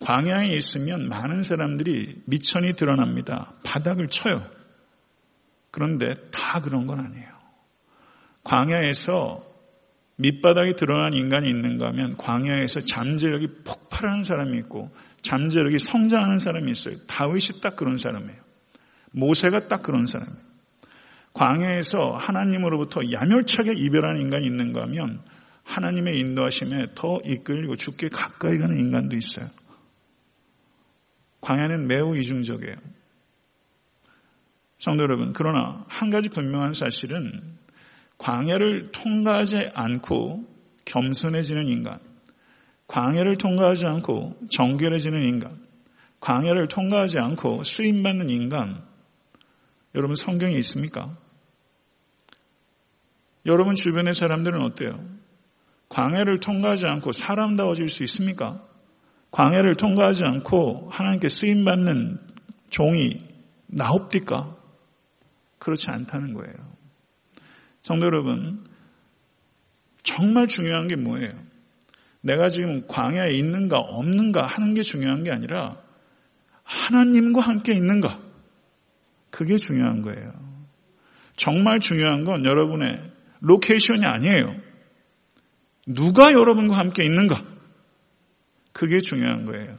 광야에 0.00 0.48
있으면 0.48 1.08
많은 1.08 1.42
사람들이 1.42 2.22
미천이 2.26 2.74
드러납니다. 2.74 3.52
바닥을 3.64 4.08
쳐요. 4.08 4.44
그런데 5.70 6.14
다 6.30 6.60
그런 6.60 6.86
건 6.86 7.00
아니에요. 7.00 7.28
광야에서 8.44 9.44
밑바닥이 10.16 10.76
드러난 10.76 11.12
인간이 11.12 11.48
있는가 11.48 11.88
하면 11.88 12.16
광야에서 12.16 12.80
잠재력이 12.80 13.62
폭발하는 13.64 14.24
사람이 14.24 14.58
있고 14.60 14.90
잠재력이 15.22 15.78
성장하는 15.78 16.38
사람이 16.38 16.70
있어요. 16.70 16.96
다윗이 17.06 17.60
딱 17.62 17.76
그런 17.76 17.98
사람이에요. 17.98 18.45
모세가 19.12 19.68
딱 19.68 19.82
그런 19.82 20.06
사람이에요. 20.06 20.46
광야에서 21.32 22.16
하나님으로부터 22.18 23.00
야멸차게 23.12 23.72
이별한 23.74 24.16
인간이 24.22 24.46
있는가 24.46 24.82
하면 24.82 25.20
하나님의 25.64 26.18
인도하심에 26.18 26.88
더 26.94 27.18
이끌리고 27.24 27.76
죽게 27.76 28.08
가까이 28.08 28.56
가는 28.56 28.78
인간도 28.78 29.16
있어요. 29.16 29.48
광야는 31.40 31.86
매우 31.86 32.16
이중적이에요. 32.16 32.76
성도 34.78 35.02
여러분, 35.02 35.32
그러나 35.32 35.84
한 35.88 36.10
가지 36.10 36.28
분명한 36.28 36.72
사실은 36.74 37.56
광야를 38.18 38.92
통과하지 38.92 39.70
않고 39.74 40.44
겸손해지는 40.84 41.68
인간, 41.68 41.98
광야를 42.86 43.36
통과하지 43.36 43.86
않고 43.86 44.36
정결해지는 44.50 45.22
인간, 45.24 45.66
광야를 46.20 46.68
통과하지 46.68 47.18
않고 47.18 47.62
수임받는 47.62 48.30
인간, 48.30 48.82
여러분 49.96 50.14
성경에 50.14 50.54
있습니까? 50.58 51.16
여러분 53.46 53.74
주변의 53.74 54.14
사람들은 54.14 54.60
어때요? 54.62 55.02
광야를 55.88 56.40
통과하지 56.40 56.84
않고 56.84 57.12
사람다워질 57.12 57.88
수 57.88 58.02
있습니까? 58.04 58.62
광야를 59.30 59.76
통과하지 59.76 60.22
않고 60.24 60.90
하나님께 60.90 61.28
쓰임받는 61.28 62.18
종이 62.68 63.18
나옵니까? 63.66 64.54
그렇지 65.58 65.86
않다는 65.88 66.34
거예요. 66.34 66.54
성도 67.82 68.06
여러분, 68.06 68.64
정말 70.02 70.48
중요한 70.48 70.88
게 70.88 70.96
뭐예요? 70.96 71.32
내가 72.20 72.48
지금 72.48 72.86
광야에 72.86 73.32
있는가 73.32 73.78
없는가 73.78 74.46
하는 74.46 74.74
게 74.74 74.82
중요한 74.82 75.22
게 75.22 75.30
아니라 75.30 75.76
하나님과 76.64 77.40
함께 77.40 77.72
있는가? 77.72 78.25
그게 79.36 79.58
중요한 79.58 80.00
거예요. 80.00 80.32
정말 81.36 81.78
중요한 81.78 82.24
건 82.24 82.46
여러분의 82.46 83.12
location이 83.40 84.02
아니에요. 84.06 84.56
누가 85.86 86.32
여러분과 86.32 86.78
함께 86.78 87.04
있는가? 87.04 87.44
그게 88.72 89.02
중요한 89.02 89.44
거예요. 89.44 89.76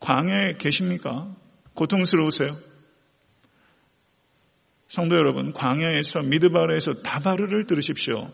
광야에 0.00 0.54
계십니까? 0.58 1.36
고통스러우세요? 1.74 2.56
성도 4.88 5.14
여러분, 5.14 5.52
광야에서 5.52 6.22
미드바르에서 6.22 7.02
다바르를 7.02 7.66
들으십시오. 7.66 8.26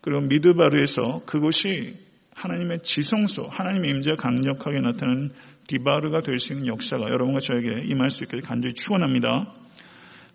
그리고 0.00 0.20
미드바르에서 0.20 1.24
그곳이 1.26 1.98
하나님의 2.40 2.80
지성소, 2.82 3.48
하나님의 3.50 3.90
임재가 3.90 4.16
강력하게 4.16 4.80
나타나는 4.80 5.30
디바르가 5.66 6.22
될 6.22 6.38
수 6.38 6.54
있는 6.54 6.66
역사가 6.68 7.02
여러분과 7.10 7.40
저에게 7.40 7.82
임할 7.84 8.08
수 8.08 8.24
있기를 8.24 8.42
간절히 8.42 8.74
축원합니다. 8.74 9.52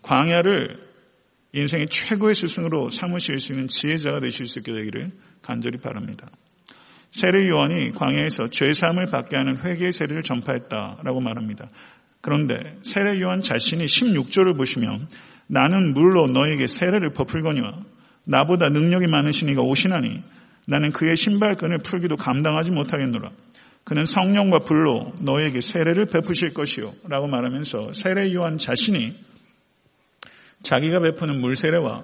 광야를 0.04 0.86
인생의 1.54 1.88
최고의 1.88 2.36
스승으로 2.36 2.90
삼으실 2.90 3.40
수 3.40 3.54
있는 3.54 3.68
지혜자가 3.68 4.20
되실 4.20 4.46
수 4.46 4.60
있게 4.60 4.72
되기를 4.72 5.12
간절히 5.42 5.80
바랍니다. 5.80 6.28
세례 7.12 7.48
요한이 7.50 7.94
광야에서 7.94 8.50
죄 8.50 8.74
사함을 8.74 9.10
받게 9.10 9.36
하는 9.36 9.58
회개의 9.64 9.92
세례를 9.92 10.22
전파했다라고 10.22 11.22
말합니다. 11.22 11.70
그런데 12.22 12.78
세례 12.84 13.20
요한 13.22 13.42
자신이 13.42 13.86
16절을 13.86 14.58
보시면 14.58 15.08
나는 15.48 15.94
물로 15.94 16.28
너에게 16.28 16.68
세례를 16.68 17.14
퍼풀거니와 17.14 17.84
나보다 18.26 18.70
능력이 18.70 19.08
많으신 19.08 19.50
이가 19.50 19.62
오시나니 19.62 20.35
나는 20.68 20.92
그의 20.92 21.16
신발끈을 21.16 21.80
풀기도 21.80 22.16
감당하지 22.16 22.72
못하겠노라. 22.72 23.32
그는 23.84 24.06
성령과 24.06 24.60
불로 24.60 25.14
너에게 25.22 25.62
세례를 25.62 26.08
베푸실 26.08 26.54
것이요. 26.54 26.94
라고 27.08 27.28
말하면서 27.28 27.94
세례 27.94 28.34
요한 28.34 28.58
자신이 28.58 29.14
자기가 30.64 31.00
베푸는 31.02 31.40
물세례와 31.40 32.04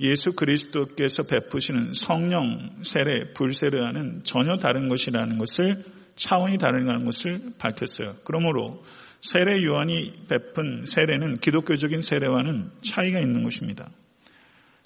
예수 0.00 0.32
그리스도께서 0.34 1.22
베푸시는 1.22 1.94
성령 1.94 2.70
세례, 2.82 3.32
불세례와는 3.32 4.24
전혀 4.24 4.58
다른 4.58 4.88
것이라는 4.88 5.38
것을 5.38 5.76
차원이 6.14 6.58
다르다는 6.58 7.06
것을 7.06 7.40
밝혔어요. 7.58 8.16
그러므로 8.24 8.84
세례 9.22 9.62
요한이 9.62 10.12
베푼 10.28 10.84
세례는 10.84 11.38
기독교적인 11.38 12.02
세례와는 12.02 12.70
차이가 12.82 13.20
있는 13.20 13.44
것입니다. 13.44 13.88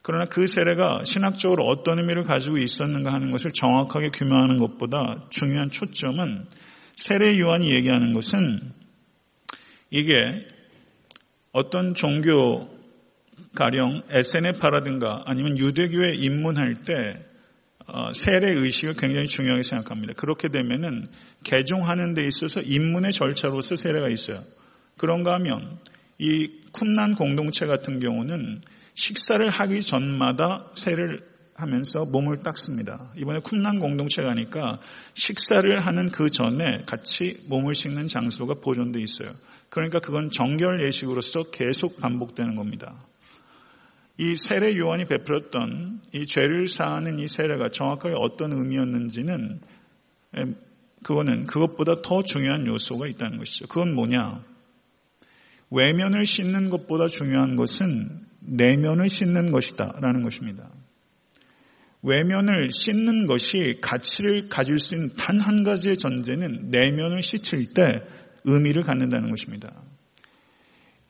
그러나 0.07 0.25
그 0.27 0.47
세례가 0.47 1.03
신학적으로 1.03 1.67
어떤 1.67 1.99
의미를 1.99 2.23
가지고 2.23 2.59
있었는가 2.59 3.13
하는 3.13 3.33
것을 3.33 3.51
정확하게 3.51 4.11
규명하는 4.11 4.59
것보다 4.59 5.27
중요한 5.31 5.69
초점은 5.69 6.47
세례 6.95 7.37
요한이 7.41 7.75
얘기하는 7.75 8.13
것은 8.13 8.61
이게 9.91 10.13
어떤 11.51 11.95
종교 11.95 12.69
가령 13.57 14.05
SNF라든가 14.09 15.25
아니면 15.27 15.59
유대교에 15.59 16.13
입문할 16.15 16.85
때 16.85 17.25
어, 17.89 18.13
세례 18.13 18.53
의식을 18.53 18.95
굉장히 18.95 19.27
중요하게 19.27 19.65
생각합니다. 19.65 20.13
그렇게 20.13 20.47
되면은 20.47 21.09
개종하는 21.43 22.15
데 22.15 22.25
있어서 22.29 22.61
입문의 22.61 23.11
절차로서 23.11 23.75
세례가 23.75 24.09
있어요. 24.11 24.39
그런가 24.99 25.35
하면 25.35 25.81
이 26.19 26.49
쿰난 26.71 27.17
공동체 27.17 27.67
같은 27.67 27.99
경우는 27.99 28.61
식사를 28.97 29.49
하기 29.49 29.83
전마다 29.83 30.71
세례를 30.75 31.21
하면서 31.55 32.05
몸을 32.07 32.41
닦습니다. 32.41 33.13
이번에 33.17 33.41
쿰난 33.41 33.79
공동체가 33.79 34.31
하니까 34.31 34.81
식사를 35.15 35.79
하는 35.81 36.11
그 36.11 36.29
전에 36.31 36.85
같이 36.87 37.39
몸을 37.49 37.75
씻는 37.75 38.09
장소가 38.09 38.55
보존되어 38.63 39.01
있어요. 39.03 39.31
그러니까 39.69 40.01
그건 40.01 40.31
정결 40.31 40.87
예식으로서 40.87 41.45
계속 41.53 42.01
반복되는 42.01 42.57
겁니다. 42.57 43.07
이 44.19 44.35
세례 44.37 44.77
요한이 44.77 45.05
베풀었던 45.05 46.01
이 46.13 46.27
죄를 46.27 46.69
사하는 46.69 47.19
이 47.19 47.29
세례가 47.29 47.69
정확하게 47.71 48.15
어떤 48.19 48.53
의미였는지는 48.53 49.61
그거는 51.03 51.47
그것보다 51.47 52.01
더 52.03 52.23
중요한 52.23 52.67
요소가 52.67 53.07
있다는 53.09 53.39
것이죠. 53.39 53.67
그건 53.67 53.95
뭐냐? 53.95 54.43
외면을 55.71 56.25
씻는 56.25 56.71
것보다 56.71 57.09
중요한 57.09 57.57
것은 57.57 58.27
내면을 58.47 59.09
씻는 59.09 59.53
것이다. 59.53 59.97
라는 60.01 60.23
것입니다. 60.23 60.71
외면을 62.03 62.71
씻는 62.71 63.27
것이 63.27 63.79
가치를 63.81 64.49
가질 64.49 64.79
수 64.79 64.95
있는 64.95 65.11
단 65.17 65.41
한 65.41 65.65
가지의 65.65 65.97
전제는 65.97 66.71
내면을 66.71 67.23
씻을 67.23 67.75
때 67.75 68.03
의미를 68.45 68.83
갖는다는 68.85 69.31
것입니다. 69.31 69.73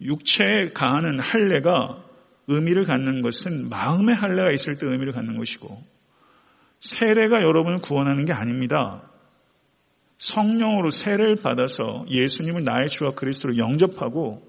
육체에 0.01 0.71
가하는 0.73 1.21
할례가 1.21 2.05
의미를 2.49 2.85
갖는 2.85 3.23
것은 3.23 3.69
마음의 3.69 4.15
할례가 4.15 4.53
있을 4.53 4.79
때 4.79 4.87
의미를 4.87 5.13
갖는 5.13 5.37
것이고 5.37 5.83
세례가 6.81 7.43
여러분을 7.43 7.81
구원하는 7.81 8.25
게 8.25 8.33
아닙니다. 8.33 9.03
성령으로 10.19 10.91
세례를 10.91 11.37
받아서 11.37 12.07
예수님을 12.09 12.65
나의 12.65 12.89
주와 12.89 13.15
그리스도로 13.15 13.59
영접하고 13.59 14.47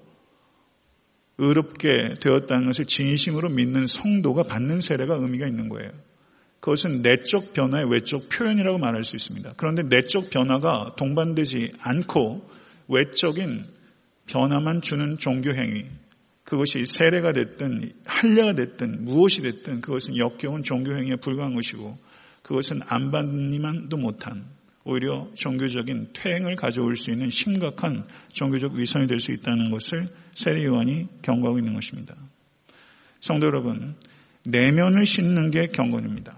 의롭게 1.38 2.14
되었다는 2.20 2.66
것을 2.66 2.84
진심으로 2.84 3.48
믿는 3.48 3.86
성도가 3.86 4.42
받는 4.44 4.80
세례가 4.80 5.14
의미가 5.14 5.46
있는 5.46 5.68
거예요. 5.68 5.90
그것은 6.60 7.02
내적 7.02 7.52
변화의 7.52 7.90
외적 7.90 8.28
표현이라고 8.28 8.78
말할 8.78 9.04
수 9.04 9.14
있습니다. 9.14 9.52
그런데 9.56 9.82
내적 9.84 10.30
변화가 10.30 10.96
동반되지 10.96 11.72
않고 11.78 12.48
외적인 12.88 13.64
변화만 14.26 14.82
주는 14.82 15.16
종교 15.18 15.54
행위, 15.54 15.86
그것이 16.48 16.86
세례가 16.86 17.32
됐든 17.32 17.92
할례가 18.06 18.54
됐든 18.54 19.04
무엇이 19.04 19.42
됐든 19.42 19.82
그것은 19.82 20.16
역겨운 20.16 20.62
종교 20.62 20.96
행위에 20.96 21.16
불과한 21.16 21.54
것이고 21.54 21.98
그것은 22.42 22.80
안 22.86 23.10
받니만도 23.10 23.98
못한 23.98 24.46
오히려 24.88 25.28
종교적인 25.34 26.14
퇴행을 26.14 26.56
가져올 26.56 26.96
수 26.96 27.10
있는 27.10 27.28
심각한 27.28 28.08
종교적 28.32 28.72
위선이 28.72 29.06
될 29.06 29.20
수 29.20 29.32
있다는 29.32 29.70
것을 29.70 30.08
세례 30.34 30.64
요한이 30.64 31.08
경고하고 31.20 31.58
있는 31.58 31.74
것입니다. 31.74 32.14
성도 33.20 33.46
여러분, 33.46 33.96
내면을 34.46 35.04
씻는 35.04 35.50
게 35.50 35.66
경건입니다. 35.66 36.34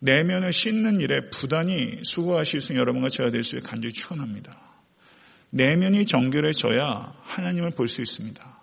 내면을 0.00 0.52
씻는 0.52 1.00
일에 1.00 1.28
부단히 1.30 2.00
수고하실 2.02 2.60
수 2.60 2.72
있는 2.72 2.80
여러분과 2.80 3.08
제가 3.10 3.30
될 3.30 3.44
수 3.44 3.56
있게 3.56 3.68
간절히 3.68 3.92
축원합니다. 3.92 4.58
내면이 5.50 6.04
정결해져야 6.04 7.14
하나님을 7.22 7.70
볼 7.72 7.86
수 7.86 8.00
있습니다. 8.00 8.58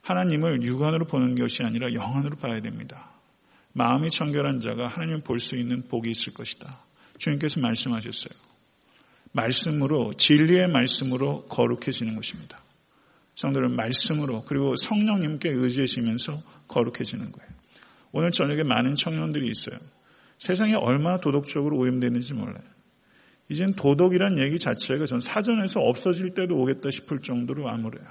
하나님을 0.00 0.62
육안으로 0.62 1.04
보는 1.06 1.34
것이 1.34 1.62
아니라 1.62 1.92
영안으로 1.92 2.36
봐야 2.36 2.60
됩니다. 2.62 3.10
마음이 3.74 4.10
정결한 4.10 4.60
자가 4.60 4.86
하나님을 4.86 5.22
볼 5.22 5.38
수 5.38 5.56
있는 5.56 5.82
복이 5.88 6.10
있을 6.10 6.32
것이다. 6.32 6.89
주님께서 7.20 7.60
말씀하셨어요. 7.60 8.38
말씀으로 9.32 10.14
진리의 10.14 10.68
말씀으로 10.68 11.44
거룩해지는 11.44 12.16
것입니다. 12.16 12.58
성도는 13.36 13.76
말씀으로 13.76 14.42
그리고 14.44 14.74
성령님께 14.76 15.50
의지하시면서 15.50 16.42
거룩해지는 16.66 17.30
거예요. 17.30 17.50
오늘 18.12 18.32
저녁에 18.32 18.64
많은 18.64 18.96
청년들이 18.96 19.48
있어요. 19.48 19.78
세상에 20.38 20.74
얼마나 20.74 21.18
도덕적으로 21.20 21.78
오염되는지 21.78 22.32
몰라요. 22.34 22.64
이젠 23.48 23.74
도덕이란 23.74 24.38
얘기 24.40 24.58
자체가 24.58 25.06
전 25.06 25.20
사전에서 25.20 25.80
없어질 25.80 26.34
때도 26.34 26.56
오겠다 26.56 26.90
싶을 26.90 27.20
정도로 27.20 27.68
암울해요. 27.68 28.06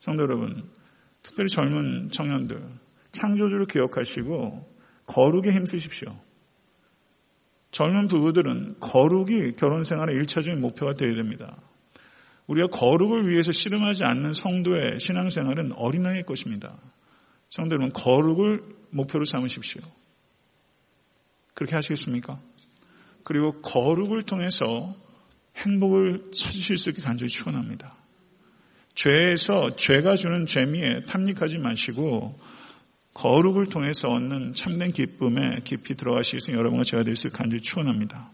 성도 0.00 0.22
여러분, 0.22 0.68
특별히 1.22 1.48
젊은 1.48 2.10
청년들, 2.10 2.62
창조주를 3.12 3.66
기억하시고 3.66 4.68
거룩에 5.06 5.54
힘쓰십시오. 5.54 6.27
젊은 7.70 8.06
부부들은 8.06 8.80
거룩이 8.80 9.52
결혼 9.56 9.84
생활의 9.84 10.16
일차적인 10.16 10.60
목표가 10.60 10.94
되어야 10.94 11.14
됩니다. 11.14 11.56
우리가 12.46 12.68
거룩을 12.68 13.28
위해서 13.28 13.52
씨름하지 13.52 14.04
않는 14.04 14.32
성도의 14.32 15.00
신앙생활은 15.00 15.72
어린아이의 15.72 16.24
것입니다. 16.24 16.78
성도 17.50 17.74
여러분, 17.74 17.92
거룩을 17.92 18.62
목표로 18.90 19.24
삼으십시오. 19.24 19.82
그렇게 21.52 21.74
하시겠습니까? 21.74 22.40
그리고 23.22 23.60
거룩을 23.60 24.22
통해서 24.22 24.94
행복을 25.56 26.30
찾으실 26.32 26.78
수 26.78 26.88
있게 26.90 27.02
간절히 27.02 27.28
축원합니다. 27.28 27.94
죄에서 28.94 29.76
죄가 29.76 30.16
주는 30.16 30.46
재미에 30.46 31.02
탐닉하지 31.06 31.58
마시고 31.58 32.38
거룩을 33.18 33.66
통해서 33.66 34.06
얻는 34.08 34.54
참된 34.54 34.92
기쁨에 34.92 35.58
깊이 35.64 35.96
들어가실 35.96 36.40
수 36.40 36.50
있는 36.50 36.60
여러분과 36.60 36.84
제가 36.84 37.02
될 37.02 37.16
수 37.16 37.26
있게 37.26 37.36
간절히 37.36 37.60
축원합니다. 37.60 38.30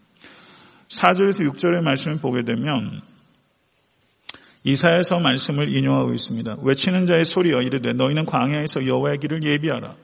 4절에서 0.89 1.39
6절의 1.51 1.81
말씀을 1.81 2.19
보게 2.19 2.43
되면 2.43 3.01
이사에서 4.63 5.19
말씀을 5.19 5.75
인용하고 5.75 6.13
있습니다. 6.13 6.57
외치는 6.61 7.07
자의 7.07 7.25
소리여 7.25 7.61
이르되 7.61 7.93
너희는 7.93 8.25
광야에서 8.25 8.85
여호와의 8.85 9.17
길을 9.19 9.43
예비하라. 9.43 9.95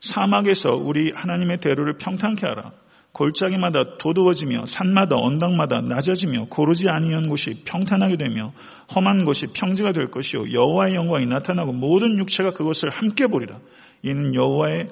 사막에서 0.00 0.76
우리 0.76 1.12
하나님의 1.14 1.58
대로를 1.58 1.96
평탄케 1.98 2.44
하라. 2.44 2.72
골짜기마다 3.12 3.98
도두어지며 3.98 4.66
산마다 4.66 5.14
언덕마다 5.16 5.80
낮아지며 5.82 6.46
고르지 6.50 6.88
아니한 6.88 7.28
곳이 7.28 7.62
평탄하게 7.64 8.16
되며 8.16 8.52
험한 8.94 9.24
곳이 9.24 9.46
평지가 9.54 9.92
될 9.92 10.10
것이요 10.10 10.52
여호와의 10.52 10.96
영광이 10.96 11.26
나타나고 11.26 11.72
모든 11.72 12.18
육체가 12.18 12.50
그것을 12.50 12.90
함께 12.90 13.28
보리라. 13.28 13.60
이는 14.04 14.34
여호와의 14.34 14.90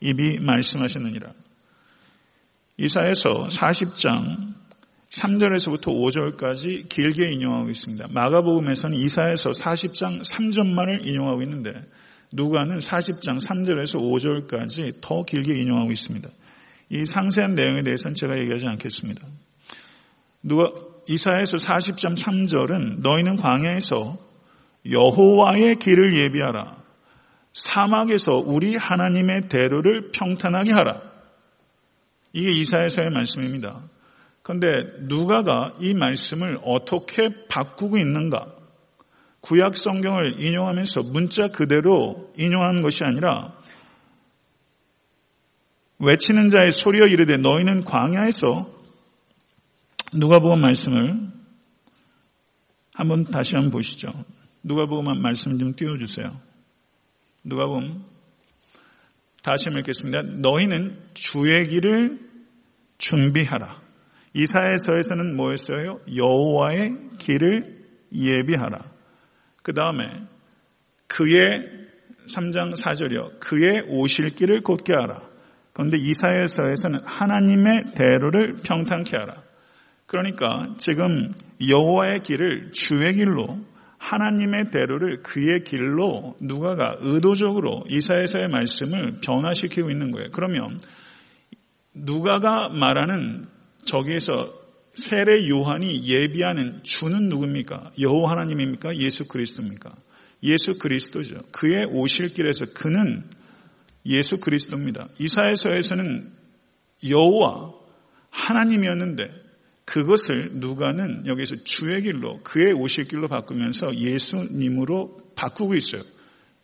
입이 0.00 0.38
말씀하셨느니라. 0.40 1.32
이사에서 2.78 3.48
40장 3.48 4.54
3절에서부터 5.10 5.84
5절까지 5.84 6.88
길게 6.88 7.30
인용하고 7.30 7.70
있습니다. 7.70 8.08
마가복음에서는 8.10 8.96
이사에서 8.96 9.50
40장 9.50 10.24
3절만을 10.24 11.06
인용하고 11.06 11.42
있는데 11.42 11.72
누가는 12.32 12.78
40장 12.78 13.38
3절에서 13.38 14.00
5절까지 14.48 15.00
더 15.00 15.24
길게 15.24 15.52
인용하고 15.60 15.92
있습니다. 15.92 16.28
이 16.88 17.04
상세한 17.04 17.54
내용에 17.54 17.82
대해서는 17.82 18.14
제가 18.14 18.38
얘기하지 18.38 18.66
않겠습니다. 18.66 19.26
누가 20.42 20.72
이사에서 21.08 21.58
40점 21.58 22.18
3절은 22.18 23.00
너희는 23.02 23.36
광야에서 23.36 24.18
여호와의 24.90 25.76
길을 25.76 26.16
예비하라. 26.16 26.83
사막에서 27.54 28.38
우리 28.38 28.76
하나님의 28.76 29.48
대로를 29.48 30.10
평탄하게 30.12 30.72
하라. 30.72 31.00
이게 32.32 32.50
이사에서의 32.50 33.10
말씀입니다. 33.10 33.80
그런데 34.42 34.66
누가가 35.02 35.72
이 35.80 35.94
말씀을 35.94 36.58
어떻게 36.64 37.46
바꾸고 37.48 37.96
있는가? 37.96 38.52
구약 39.40 39.76
성경을 39.76 40.42
인용하면서 40.42 41.02
문자 41.12 41.46
그대로 41.48 42.32
인용한 42.36 42.82
것이 42.82 43.04
아니라 43.04 43.54
외치는 45.98 46.50
자의 46.50 46.72
소리여 46.72 47.06
이르되 47.06 47.36
너희는 47.36 47.84
광야에서 47.84 48.68
누가 50.14 50.38
보면 50.38 50.60
말씀을 50.60 51.32
한번 52.94 53.24
다시 53.24 53.54
한번 53.54 53.70
보시죠. 53.70 54.12
누가 54.62 54.86
보면 54.86 55.20
말씀 55.22 55.58
좀 55.58 55.74
띄워주세요. 55.74 56.53
누가 57.44 57.66
보면 57.66 58.04
다시 59.42 59.68
한번 59.68 59.80
읽겠습니다. 59.80 60.22
너희는 60.22 60.96
주의 61.12 61.68
길을 61.68 62.18
준비하라. 62.96 63.82
이사야서에서는 64.32 65.36
뭐였어요? 65.36 66.00
여호와의 66.14 66.96
길을 67.18 67.84
예비하라. 68.12 68.90
그 69.62 69.74
다음에 69.74 70.04
그의 71.06 71.84
3장 72.26 72.74
4절이요. 72.74 73.38
그의 73.40 73.84
오실 73.88 74.30
길을 74.30 74.62
곧게 74.62 74.94
하라. 74.94 75.22
그런데 75.74 75.98
이사야서에서는 75.98 77.00
하나님의 77.04 77.94
대로를 77.94 78.56
평탄케 78.64 79.16
하라. 79.16 79.42
그러니까 80.06 80.74
지금 80.78 81.30
여호와의 81.68 82.22
길을 82.22 82.72
주의 82.72 83.14
길로 83.14 83.58
하나님의 84.04 84.70
대로를 84.70 85.22
그의 85.22 85.64
길로 85.64 86.36
누가가 86.38 86.96
의도적으로 87.00 87.84
이사야서의 87.88 88.48
말씀을 88.48 89.20
변화시키고 89.22 89.90
있는 89.90 90.10
거예요. 90.10 90.28
그러면 90.30 90.78
누가가 91.94 92.68
말하는 92.68 93.46
저기에서 93.84 94.52
세례 94.94 95.48
요한이 95.48 96.06
예비하는 96.06 96.82
주는 96.82 97.28
누굽니까? 97.30 97.92
여호와 97.98 98.32
하나님입니까? 98.32 98.96
예수 98.98 99.26
그리스도입니까? 99.26 99.94
예수 100.42 100.78
그리스도죠. 100.78 101.38
그의 101.50 101.86
오실 101.86 102.34
길에서 102.34 102.66
그는 102.74 103.24
예수 104.04 104.38
그리스도입니다. 104.38 105.08
이사야서에서는 105.18 106.30
여호와 107.08 107.72
하나님이었는데 108.28 109.43
그것을 109.84 110.52
누가는 110.54 111.26
여기서 111.26 111.56
주의 111.64 112.02
길로 112.02 112.40
그의 112.42 112.72
오실 112.72 113.04
길로 113.04 113.28
바꾸면서 113.28 113.94
예수님으로 113.94 115.32
바꾸고 115.36 115.74
있어요. 115.74 116.02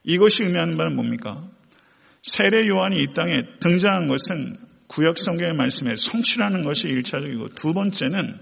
이것이 0.04 0.44
의미하는 0.44 0.76
바는 0.76 0.96
뭡니까? 0.96 1.46
세례 2.22 2.66
요한이 2.66 2.96
이 3.02 3.14
땅에 3.14 3.42
등장한 3.60 4.08
것은 4.08 4.56
구약 4.86 5.18
성경의 5.18 5.54
말씀에 5.54 5.94
성취라는 5.96 6.64
것이 6.64 6.88
일차적이고 6.88 7.50
두 7.50 7.72
번째는 7.72 8.38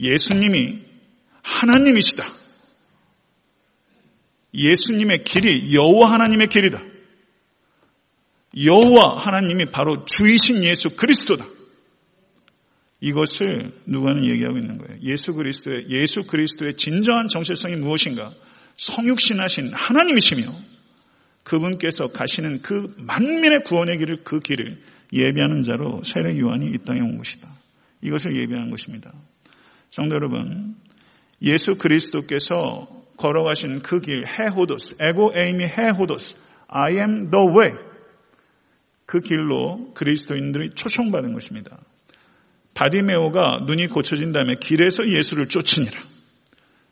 예수님이 0.00 0.82
하나님이시다. 1.42 2.24
예수님의 4.54 5.24
길이 5.24 5.74
여호와 5.74 6.12
하나님의 6.12 6.48
길이다. 6.48 6.82
여호와 8.64 9.18
하나님이 9.18 9.66
바로 9.66 10.04
주이신 10.06 10.64
예수 10.64 10.96
그리스도다. 10.96 11.44
이것을 13.00 13.72
누가는 13.86 14.24
얘기하고 14.24 14.56
있는 14.56 14.78
거예요. 14.78 15.00
예수 15.02 15.32
그리스도의 15.32 15.90
예수 15.90 16.26
그리스도의 16.26 16.76
진정한 16.76 17.28
정체성이 17.28 17.76
무엇인가? 17.76 18.30
성육신하신 18.76 19.72
하나님이시며 19.72 20.42
그분께서 21.44 22.06
가시는 22.06 22.62
그 22.62 22.94
만민의 22.98 23.64
구원의 23.64 23.98
길을 23.98 24.16
그 24.24 24.40
길을 24.40 24.78
예비하는 25.12 25.62
자로 25.62 26.02
세례 26.02 26.38
요한이 26.38 26.70
이 26.70 26.78
땅에 26.84 27.00
온 27.00 27.18
것이다. 27.18 27.48
이것을 28.02 28.38
예비하는 28.38 28.70
것입니다. 28.70 29.12
성도 29.90 30.16
여러분, 30.16 30.74
예수 31.42 31.76
그리스도께서 31.76 32.88
걸어가신 33.16 33.82
그 33.82 34.00
길, 34.00 34.24
헤호도스, 34.26 34.96
에고 35.00 35.32
에이미 35.34 35.64
헤호도스, 35.66 36.36
I 36.68 36.92
am 36.94 37.30
the 37.30 37.46
way. 37.56 37.72
그 39.06 39.20
길로 39.20 39.92
그리스도인들이 39.94 40.70
초청받은 40.70 41.32
것입니다. 41.32 41.78
바디메오가 42.76 43.64
눈이 43.66 43.88
고쳐진 43.88 44.32
다음에 44.32 44.54
길에서 44.60 45.08
예수를 45.08 45.48
쫓으니라. 45.48 45.98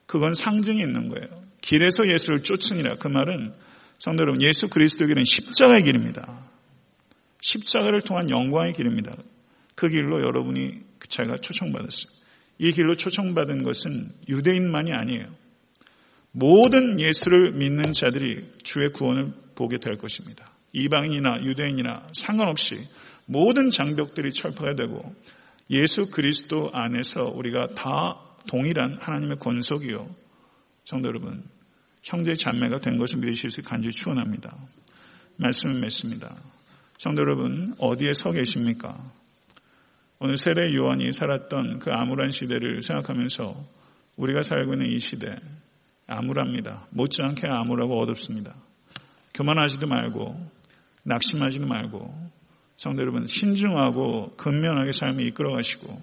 그건 0.07 0.33
상징이 0.33 0.81
있는 0.81 1.11
거예요. 1.11 1.45
길에서 1.61 2.09
예수를 2.09 2.43
쫓으니라. 2.43 2.97
그 2.97 3.09
말은 3.09 3.53
성도 3.99 4.23
여러분, 4.23 4.41
예수 4.43 4.69
그리스도의 4.69 5.25
십자가의 5.25 5.85
길입니다. 5.85 6.43
십자가를 7.43 8.01
통한 8.01 8.31
영광의 8.31 8.73
길입니다. 8.73 9.15
그 9.75 9.89
길로 9.89 10.23
여러분이 10.23 10.81
그 10.99 11.09
차가 11.09 11.37
초청받았어요. 11.37 12.07
이 12.59 12.73
길로 12.73 12.97
초청받은 12.97 13.63
것은 13.63 14.09
유대인만이 14.29 14.91
아니에요. 14.93 15.27
모든 16.33 16.99
예수를 16.99 17.53
믿는 17.53 17.93
자들이 17.93 18.43
주의 18.63 18.89
구원을 18.91 19.33
보게 19.55 19.77
될 19.79 19.97
것입니다. 19.97 20.51
이방인이나 20.73 21.43
유대인이나 21.45 22.09
상관없이 22.15 22.79
모든 23.27 23.71
장벽들이 23.71 24.33
철파가 24.33 24.75
되고 24.75 25.15
예수 25.71 26.11
그리스도 26.11 26.71
안에서 26.73 27.29
우리가 27.29 27.69
다 27.75 28.21
동일한 28.47 28.99
하나님의 29.01 29.39
권속이요. 29.39 30.09
성도 30.85 31.09
여러분, 31.09 31.43
형제 32.03 32.35
자매가 32.35 32.81
된 32.81 32.99
것을 32.99 33.19
믿으실 33.19 33.51
수 33.51 33.63
간절히 33.63 33.93
축원합니다. 33.93 34.55
말씀을 35.37 35.81
맺습니다. 35.81 36.37
성도 36.99 37.23
여러분, 37.23 37.75
어디에 37.79 38.13
서 38.15 38.31
계십니까? 38.31 39.11
오늘 40.19 40.37
세례 40.37 40.75
요한이 40.75 41.13
살았던 41.13 41.81
그 41.81 41.91
암울한 41.91 42.31
시대를 42.31 42.83
생각하면서 42.83 43.65
우리가 44.17 44.43
살고 44.43 44.75
있는 44.75 44.91
이 44.91 45.01
시대 45.01 45.37
암울합니다. 46.07 46.89
못지않게 46.91 47.49
암울하고 47.49 48.01
어둡습니다. 48.03 48.55
교만하지도 49.35 49.87
말고 49.87 50.51
낙심하지도 51.03 51.67
말고 51.67 52.33
성도 52.77 53.03
여러분 53.03 53.27
신중하고 53.27 54.35
근면하게 54.37 54.93
삶을 54.93 55.25
이끌어 55.27 55.53
가시고 55.53 56.01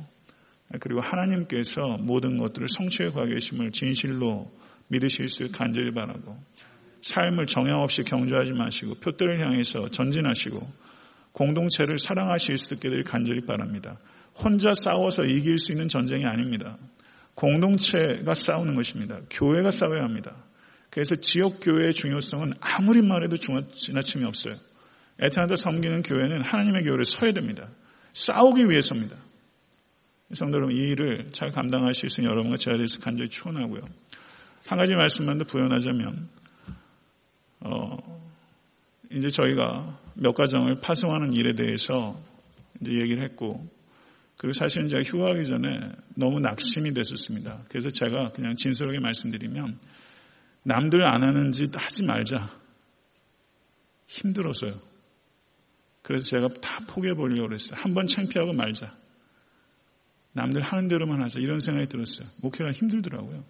그리고 0.79 1.01
하나님께서 1.01 1.97
모든 1.99 2.37
것들을 2.37 2.67
성취해 2.69 3.11
가 3.11 3.25
계심을 3.25 3.71
진실로 3.71 4.51
믿으실 4.87 5.27
수 5.27 5.51
간절히 5.51 5.93
바라고 5.93 6.37
삶을 7.01 7.47
정형 7.47 7.81
없이 7.81 8.03
경주하지 8.03 8.51
마시고 8.51 8.95
표대를 8.95 9.45
향해서 9.45 9.89
전진하시고 9.89 10.91
공동체를 11.33 11.97
사랑하실 11.97 12.57
수 12.57 12.73
있게 12.75 12.89
되 12.89 13.01
간절히 13.03 13.41
바랍니다. 13.45 13.97
혼자 14.35 14.73
싸워서 14.73 15.25
이길 15.25 15.57
수 15.57 15.71
있는 15.71 15.87
전쟁이 15.87 16.25
아닙니다. 16.25 16.77
공동체가 17.35 18.33
싸우는 18.33 18.75
것입니다. 18.75 19.19
교회가 19.29 19.71
싸워야 19.71 20.03
합니다. 20.03 20.35
그래서 20.89 21.15
지역 21.15 21.59
교회의 21.61 21.93
중요성은 21.93 22.53
아무리 22.59 23.01
말해도 23.01 23.37
지나침이 23.37 24.25
없어요. 24.25 24.55
에트나다 25.19 25.55
섬기는 25.55 26.03
교회는 26.03 26.41
하나님의 26.41 26.83
교회를 26.83 27.05
서야 27.05 27.31
됩니다. 27.31 27.69
싸우기 28.13 28.69
위해서입니다. 28.69 29.15
성도 30.33 30.57
여러분, 30.57 30.75
이 30.75 30.79
일을 30.79 31.29
잘 31.33 31.51
감당하실 31.51 32.09
수 32.09 32.21
있는 32.21 32.31
여러분과 32.31 32.57
제가 32.57 32.77
대해서 32.77 32.99
간절히 32.99 33.29
축원하고요. 33.29 33.81
한 34.65 34.77
가지 34.77 34.95
말씀만 34.95 35.37
더 35.37 35.43
부연하자면, 35.43 36.29
어, 37.61 37.97
이제 39.11 39.29
저희가 39.29 39.99
몇 40.15 40.33
가정을 40.33 40.75
파송하는 40.81 41.33
일에 41.33 41.53
대해서 41.53 42.17
이제 42.79 42.93
얘기를 42.93 43.21
했고, 43.23 43.69
그리고 44.37 44.53
사실은 44.53 44.87
제가 44.87 45.03
휴가하기 45.03 45.45
전에 45.45 45.91
너무 46.15 46.39
낙심이 46.39 46.93
됐었습니다. 46.93 47.63
그래서 47.67 47.89
제가 47.89 48.31
그냥 48.31 48.55
진솔하게 48.55 48.99
말씀드리면, 48.99 49.77
남들 50.63 51.05
안 51.05 51.23
하는 51.23 51.51
짓 51.51 51.69
하지 51.75 52.03
말자. 52.03 52.49
힘들었어요. 54.07 54.90
그래서 56.01 56.25
제가 56.27 56.49
다 56.61 56.79
포기해버리려고 56.87 57.49
그랬어요. 57.49 57.79
한번 57.79 58.07
창피하고 58.07 58.53
말자. 58.53 58.91
남들 60.33 60.61
하는 60.61 60.87
대로만 60.87 61.21
하자. 61.21 61.39
이런 61.39 61.59
생각이 61.59 61.87
들었어요. 61.87 62.27
목회가 62.41 62.71
힘들더라고요. 62.71 63.43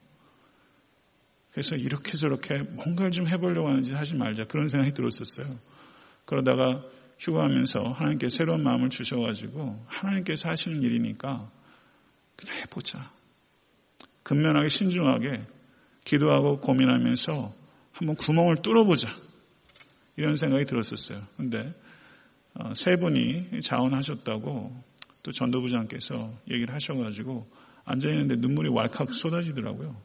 그래서 1.51 1.75
이렇게 1.75 2.17
저렇게 2.17 2.59
뭔가를 2.59 3.11
좀 3.11 3.27
해보려고 3.27 3.69
하는지 3.69 3.93
하지 3.93 4.15
말자. 4.15 4.45
그런 4.45 4.67
생각이 4.67 4.93
들었었어요. 4.93 5.45
그러다가 6.25 6.83
휴가하면서 7.19 7.91
하나님께 7.91 8.29
새로운 8.29 8.63
마음을 8.63 8.89
주셔가지고 8.89 9.85
하나님께서 9.87 10.49
하시는 10.49 10.81
일이니까 10.81 11.51
그냥 12.35 12.57
해보자. 12.61 13.11
근면하게 14.23 14.69
신중하게 14.69 15.45
기도하고 16.03 16.59
고민하면서 16.61 17.53
한번 17.91 18.15
구멍을 18.15 18.61
뚫어보자. 18.63 19.09
이런 20.15 20.35
생각이 20.35 20.65
들었었어요. 20.65 21.21
근데 21.37 21.59
어, 21.59 21.73
세 22.73 22.95
분이 22.95 23.61
자원하셨다고 23.61 24.83
또 25.23 25.31
전도부장께서 25.31 26.33
얘기를 26.49 26.73
하셔가지고 26.73 27.47
앉아있는데 27.85 28.35
눈물이 28.37 28.69
왈칵 28.69 29.13
쏟아지더라고요. 29.13 29.95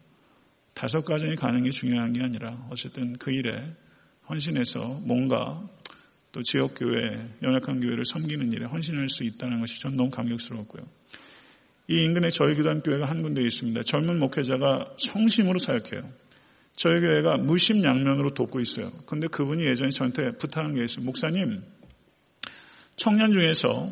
다섯 0.75 1.05
가정이 1.05 1.37
가는 1.37 1.63
게 1.63 1.71
중요한 1.71 2.13
게 2.13 2.23
아니라 2.23 2.67
어쨌든 2.71 3.15
그 3.15 3.31
일에 3.31 3.75
헌신해서 4.29 5.01
뭔가 5.05 5.67
또 6.33 6.43
지역교회, 6.43 7.39
연약한 7.43 7.81
교회를 7.81 8.05
섬기는 8.05 8.53
일에 8.53 8.67
헌신할 8.67 9.09
수 9.09 9.25
있다는 9.25 9.61
것이 9.61 9.81
전 9.81 9.97
너무 9.97 10.11
감격스러웠고요. 10.11 10.85
이 11.89 12.03
인근에 12.03 12.29
저희 12.29 12.55
교단 12.57 12.83
교회가 12.83 13.09
한 13.09 13.23
군데 13.23 13.43
있습니다. 13.43 13.85
젊은 13.85 14.19
목회자가 14.19 14.97
성심으로 14.99 15.59
사역해요. 15.59 16.03
저희 16.75 17.01
교회가 17.01 17.39
무심양면으로 17.39 18.35
돕고 18.35 18.61
있어요. 18.61 18.91
근데 19.07 19.29
그분이 19.29 19.65
예전에 19.65 19.91
저한테 19.91 20.33
부탁한 20.33 20.75
게 20.75 20.85
있어요. 20.85 21.07
목사님, 21.07 21.63
청년 22.97 23.31
중에서 23.31 23.91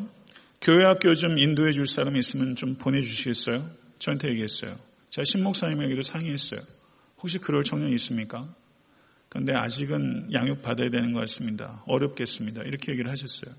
교회 0.61 0.83
학교 0.83 1.13
좀 1.13 1.37
인도해 1.37 1.73
줄 1.73 1.85
사람이 1.85 2.17
있으면 2.19 2.55
좀 2.55 2.75
보내주시겠어요? 2.75 3.63
저한테 3.99 4.29
얘기했어요. 4.29 4.75
제가 5.09 5.23
신목사님에게도 5.25 6.01
상의했어요. 6.01 6.59
혹시 7.19 7.37
그럴 7.37 7.63
청년이 7.63 7.93
있습니까? 7.95 8.49
그런데 9.29 9.53
아직은 9.55 10.33
양육 10.33 10.63
받아야 10.63 10.89
되는 10.89 11.13
것 11.13 11.19
같습니다. 11.21 11.83
어렵겠습니다. 11.85 12.63
이렇게 12.63 12.93
얘기를 12.93 13.11
하셨어요. 13.11 13.53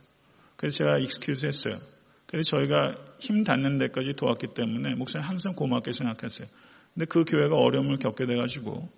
그래서 0.57 0.79
제가 0.79 0.99
excuse 0.99 1.47
했어요. 1.47 1.79
그래서 2.27 2.57
저희가 2.57 2.97
힘 3.21 3.45
닿는 3.45 3.79
데까지 3.79 4.15
도왔기 4.15 4.49
때문에 4.55 4.97
목사님 4.97 5.29
항상 5.29 5.55
고맙게 5.55 5.93
생각했어요. 5.93 6.49
근데 6.93 7.07
그 7.07 7.25
교회가 7.25 7.55
어려움을 7.55 7.99
겪게 7.99 8.27
돼가지고 8.27 8.91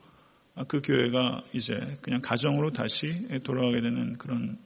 아, 0.54 0.64
그 0.64 0.80
교회가 0.80 1.42
이제 1.52 1.98
그냥 2.00 2.22
가정으로 2.22 2.72
다시 2.72 3.28
돌아가게 3.44 3.82
되는 3.82 4.14
그런 4.14 4.58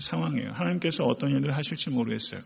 상황이에요. 0.00 0.50
하나님께서 0.52 1.04
어떤 1.04 1.30
일들을 1.30 1.56
하실지 1.56 1.90
모르겠어요. 1.90 2.40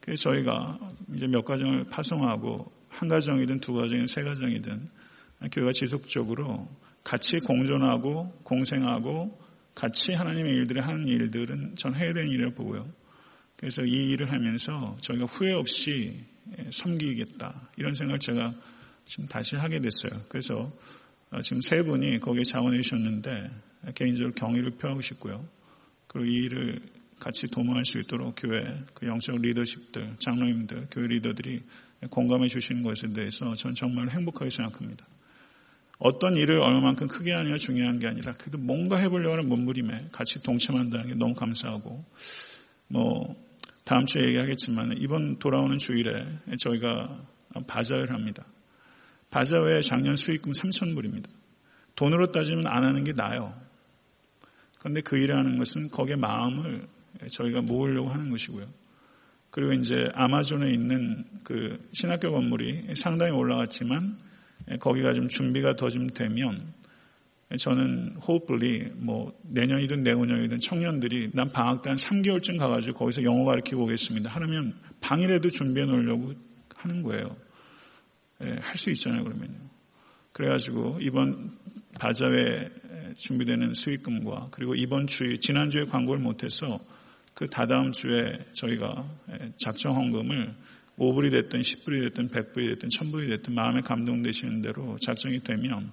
그래서 0.00 0.30
저희가 0.30 0.78
이제 1.14 1.26
몇 1.26 1.44
가정을 1.44 1.84
파송하고 1.84 2.72
한 2.88 3.08
가정이든 3.08 3.60
두 3.60 3.74
가정이든 3.74 4.06
세 4.06 4.22
가정이든 4.22 4.86
교회가 5.52 5.72
지속적으로 5.72 6.68
같이 7.04 7.40
공존하고 7.40 8.40
공생하고 8.42 9.38
같이 9.74 10.12
하나님의 10.12 10.52
일들을 10.56 10.86
하는 10.86 11.06
일들은 11.06 11.74
전 11.76 11.94
해야 11.94 12.12
되는 12.12 12.28
일이라고 12.30 12.54
보고요. 12.54 12.88
그래서 13.56 13.82
이 13.82 13.90
일을 13.90 14.32
하면서 14.32 14.96
저희가 15.00 15.26
후회 15.26 15.52
없이 15.52 16.24
섬기겠다. 16.72 17.70
이런 17.76 17.94
생각을 17.94 18.18
제가 18.18 18.52
지금 19.04 19.26
다시 19.26 19.56
하게 19.56 19.80
됐어요. 19.80 20.20
그래서 20.28 20.72
어, 21.30 21.40
지금 21.42 21.60
세 21.60 21.82
분이 21.82 22.20
거기에 22.20 22.42
자원해 22.44 22.80
주셨는데 22.80 23.48
개인적으로 23.94 24.32
경의를 24.34 24.72
표하고 24.72 25.00
싶고요. 25.00 25.46
그리고 26.08 26.26
이 26.26 26.34
일을 26.44 26.80
같이 27.20 27.46
도모할 27.48 27.84
수 27.84 27.98
있도록 27.98 28.34
교회 28.36 28.84
그 28.94 29.06
영적 29.06 29.36
리더십들, 29.40 30.16
장로님들, 30.18 30.88
교회 30.90 31.06
리더들이 31.06 31.62
공감해 32.10 32.48
주시는 32.48 32.82
것에 32.82 33.12
대해서 33.12 33.54
전 33.54 33.74
정말 33.74 34.08
행복하게 34.08 34.50
생각합니다. 34.50 35.06
어떤 35.98 36.36
일을 36.36 36.60
얼마만큼 36.60 37.08
크게 37.08 37.32
하느냐 37.32 37.56
중요한 37.56 37.98
게 37.98 38.06
아니라 38.06 38.32
그래도 38.34 38.58
뭔가 38.58 38.98
해보려고 38.98 39.34
하는 39.34 39.48
몸부림에 39.48 40.08
같이 40.12 40.40
동참한다는 40.42 41.08
게 41.08 41.14
너무 41.14 41.34
감사하고 41.34 42.04
뭐 42.86 43.36
다음 43.84 44.06
주에 44.06 44.22
얘기하겠지만 44.22 44.94
이번 44.98 45.38
돌아오는 45.38 45.76
주일에 45.76 46.24
저희가 46.60 47.26
바자회를 47.66 48.14
합니다. 48.14 48.46
바자회 49.30 49.80
작년 49.80 50.14
수익금 50.14 50.52
3천 50.52 50.94
불입니다. 50.94 51.28
돈으로 51.96 52.30
따지면 52.30 52.66
안 52.68 52.84
하는 52.84 53.02
게 53.02 53.12
나아요. 53.12 53.67
그런데 54.78 55.00
그 55.00 55.16
일을 55.16 55.36
하는 55.36 55.58
것은 55.58 55.88
거기에 55.90 56.16
마음을 56.16 56.86
저희가 57.30 57.62
모으려고 57.62 58.08
하는 58.08 58.30
것이고요. 58.30 58.66
그리고 59.50 59.72
이제 59.72 59.94
아마존에 60.14 60.70
있는 60.70 61.24
그 61.42 61.78
신학교 61.92 62.30
건물이 62.30 62.94
상당히 62.94 63.32
올라갔지만 63.32 64.18
거기가 64.78 65.14
좀 65.14 65.28
준비가 65.28 65.74
더 65.74 65.88
좀 65.88 66.06
되면 66.08 66.72
저는 67.58 68.16
호흡불리 68.16 68.92
뭐 68.96 69.32
내년이든 69.42 70.02
내후년이든 70.02 70.60
청년들이 70.60 71.30
난 71.32 71.50
방학 71.50 71.80
때 71.80 71.88
한 71.88 71.96
3개월쯤 71.96 72.58
가가지고 72.58 72.98
거기서 72.98 73.22
영어 73.22 73.44
가르치고 73.44 73.84
오겠습니다. 73.84 74.28
하면 74.30 74.74
방이라도 75.00 75.48
준비해 75.48 75.86
놓으려고 75.86 76.34
하는 76.74 77.02
거예요. 77.02 77.34
예, 78.44 78.50
할 78.60 78.76
수 78.76 78.90
있잖아요, 78.90 79.24
그러면요. 79.24 79.67
그래가지고 80.32 80.98
이번 81.00 81.56
바자회 81.98 82.70
준비되는 83.16 83.74
수익금과 83.74 84.48
그리고 84.50 84.74
이번 84.74 85.06
주에 85.06 85.38
지난주에 85.38 85.86
광고를 85.86 86.22
못해서 86.22 86.78
그 87.34 87.48
다다음 87.48 87.92
주에 87.92 88.38
저희가 88.52 89.04
작정 89.58 89.94
헌금을 89.94 90.54
5불이 90.98 91.30
됐든 91.30 91.60
10불이 91.60 92.02
됐든 92.08 92.30
100불이 92.30 92.68
됐든 92.74 92.88
1000불이 92.88 93.28
됐든 93.30 93.54
마음에 93.54 93.80
감동되시는 93.80 94.62
대로 94.62 94.98
작정이 94.98 95.42
되면 95.44 95.92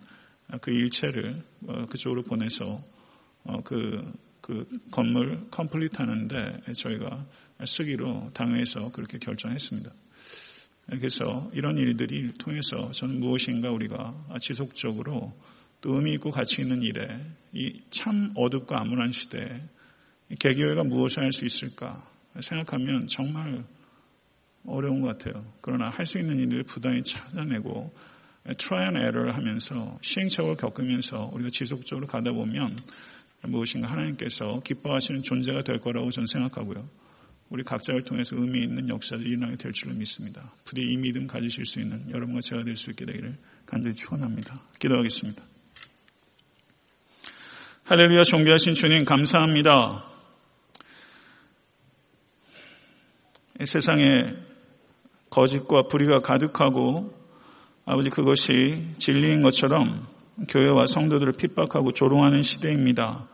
그 0.61 0.71
일체를 0.71 1.35
어, 1.67 1.85
그쪽으로 1.87 2.23
보내서 2.23 2.81
어, 3.43 3.61
그, 3.63 4.13
그 4.41 4.67
건물 4.91 5.47
complete 5.51 5.97
하는데 5.97 6.61
저희가 6.73 7.25
쓰기로 7.63 8.31
당회에서 8.33 8.91
그렇게 8.91 9.17
결정했습니다. 9.17 9.91
그래서 10.87 11.49
이런 11.53 11.77
일들이 11.77 12.31
통해서 12.37 12.91
저는 12.91 13.19
무엇인가 13.19 13.71
우리가 13.71 14.27
지속적으로 14.39 15.33
또 15.81 15.95
의미 15.95 16.13
있고 16.13 16.31
가치 16.31 16.61
있는 16.61 16.81
일에 16.81 17.19
이 17.53 17.79
참 17.89 18.31
어둡고 18.35 18.75
암울한 18.75 19.11
시대에 19.11 19.61
개교회가 20.39 20.83
무엇을 20.83 21.23
할 21.23 21.31
수 21.31 21.45
있을까 21.45 22.03
생각하면 22.39 23.07
정말 23.07 23.63
어려운 24.65 25.01
것 25.01 25.17
같아요. 25.17 25.45
그러나 25.61 25.89
할 25.89 26.05
수 26.05 26.19
있는 26.19 26.39
일을 26.39 26.63
부단히 26.63 27.03
찾아내고 27.03 27.95
trial 28.57 28.87
and 28.89 28.97
error를 28.97 29.35
하면서 29.35 29.97
시행착오를 30.01 30.57
겪으면서 30.57 31.29
우리가 31.33 31.49
지속적으로 31.49 32.07
가다 32.07 32.31
보면 32.31 32.75
무엇인가 33.43 33.89
하나님께서 33.89 34.59
기뻐하시는 34.61 35.21
존재가 35.23 35.63
될 35.63 35.79
거라고 35.79 36.09
저는 36.11 36.27
생각하고요. 36.27 36.87
우리 37.49 37.63
각자를 37.63 38.03
통해서 38.03 38.35
의미 38.35 38.63
있는 38.63 38.89
역사들이 38.89 39.29
일어나게 39.29 39.57
될 39.57 39.71
줄로 39.71 39.93
믿습니다. 39.93 40.51
부디 40.63 40.81
이 40.81 40.97
믿음 40.97 41.27
가지실 41.27 41.65
수 41.65 41.79
있는 41.79 42.09
여러분과 42.09 42.41
제가 42.41 42.63
될 42.63 42.75
수 42.75 42.89
있게 42.89 43.05
되기를 43.05 43.37
간절히 43.65 43.93
축원합니다. 43.95 44.59
기도하겠습니다. 44.79 45.43
할렐루야 47.83 48.23
존귀하신 48.23 48.73
주님 48.73 49.05
감사합니다. 49.05 50.05
세상에 53.63 54.03
거짓과 55.29 55.83
불의가 55.83 56.21
가득하고 56.21 57.13
아버지 57.85 58.09
그것이 58.09 58.87
진리인 58.97 59.43
것처럼 59.43 60.07
교회와 60.49 60.87
성도들을 60.87 61.33
핍박하고 61.33 61.93
조롱하는 61.93 62.41
시대입니다. 62.41 63.27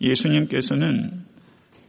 예수님께서는 0.00 1.26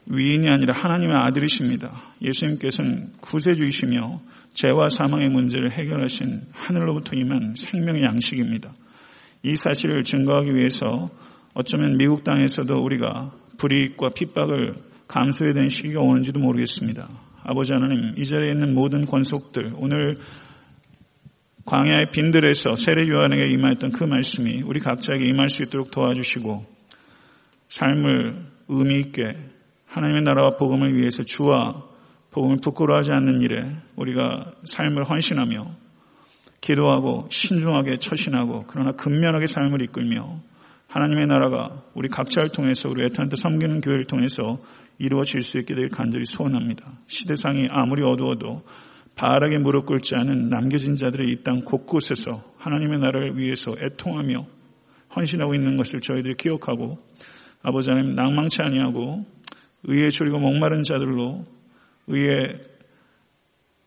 위인이 0.10 0.50
아니라 0.50 0.74
하나님의 0.76 1.16
아들이십니다. 1.16 2.16
예수님께서는 2.22 3.12
구세주이시며 3.22 4.22
죄와 4.56 4.90
사망의 4.90 5.30
문제를 5.30 5.72
해결하신 5.72 6.42
하늘로부터 6.52 7.16
임한 7.16 7.54
생명의 7.56 8.04
양식입니다. 8.04 8.74
이 9.44 9.56
사실을 9.56 10.04
증거하기 10.04 10.54
위해서 10.56 11.10
어쩌면 11.54 11.98
미국 11.98 12.24
땅에서도 12.24 12.74
우리가 12.74 13.32
불이익과 13.60 14.10
핍박을 14.16 14.76
감수해야 15.08 15.54
되는 15.54 15.70
시기가 15.70 16.02
오는지도 16.02 16.40
모르겠습니다. 16.40 17.08
아버지 17.44 17.72
하나님, 17.72 18.14
이 18.18 18.26
자리에 18.26 18.52
있는 18.52 18.74
모든 18.74 19.06
권속들, 19.06 19.74
오늘 19.76 20.18
광야의 21.66 22.10
빈들에서 22.12 22.76
세례 22.76 23.08
요한에게 23.08 23.54
임하였던 23.54 23.92
그 23.92 24.04
말씀이 24.04 24.64
우리 24.64 24.80
각자에게 24.80 25.26
임할 25.26 25.50
수 25.50 25.64
있도록 25.64 25.92
도와주시고 25.92 26.66
삶을 27.70 28.46
의미 28.70 29.00
있게 29.02 29.36
하나님의 29.90 30.22
나라와 30.24 30.56
복음을 30.56 30.96
위해서 30.96 31.24
주와 31.24 31.84
복음을 32.32 32.58
부끄러워하지 32.64 33.12
않는 33.12 33.42
일에 33.42 33.76
우리가 33.96 34.54
삶을 34.64 35.10
헌신하며 35.10 35.66
기도하고 36.62 37.28
신중하게 37.32 37.98
처신하고 37.98 38.66
그러나 38.68 38.92
근면하게 38.92 39.48
삶을 39.48 39.82
이끌며 39.82 40.42
하나님의 40.88 41.28
나라가 41.28 41.84
우리 41.96 42.08
각자를 42.10 42.50
통해서 42.50 42.90
우리 42.90 43.06
애타한테 43.06 43.36
섬기는 43.36 43.82
교회를 43.82 44.06
통해서 44.06 44.58
이루어질 44.98 45.42
수 45.42 45.58
있게 45.60 45.74
되길 45.74 45.90
간절히 45.90 46.26
소원합니다. 46.26 46.84
시대상이 47.08 47.68
아무리 47.72 48.04
어두워도 48.04 48.64
바르게 49.16 49.58
무릎 49.60 49.86
꿇지 49.86 50.16
않은 50.16 50.50
남겨진 50.50 50.96
자들의 50.96 51.30
이 51.30 51.44
땅 51.44 51.62
곳곳에서 51.66 52.44
하나님의 52.58 53.00
나라를 53.00 53.38
위해서 53.38 53.74
애통하며 53.80 54.46
헌신하고 55.16 55.56
있는 55.56 55.76
것을 55.78 56.00
저희들이 56.02 56.36
기억하고 56.36 56.98
아버지 57.62 57.90
하나님 57.90 58.16
낭망치 58.16 58.62
아니하고 58.62 59.26
의에 59.84 60.10
줄이고 60.10 60.40
목마른 60.40 60.84
자들로 60.84 61.46
의에 62.08 62.62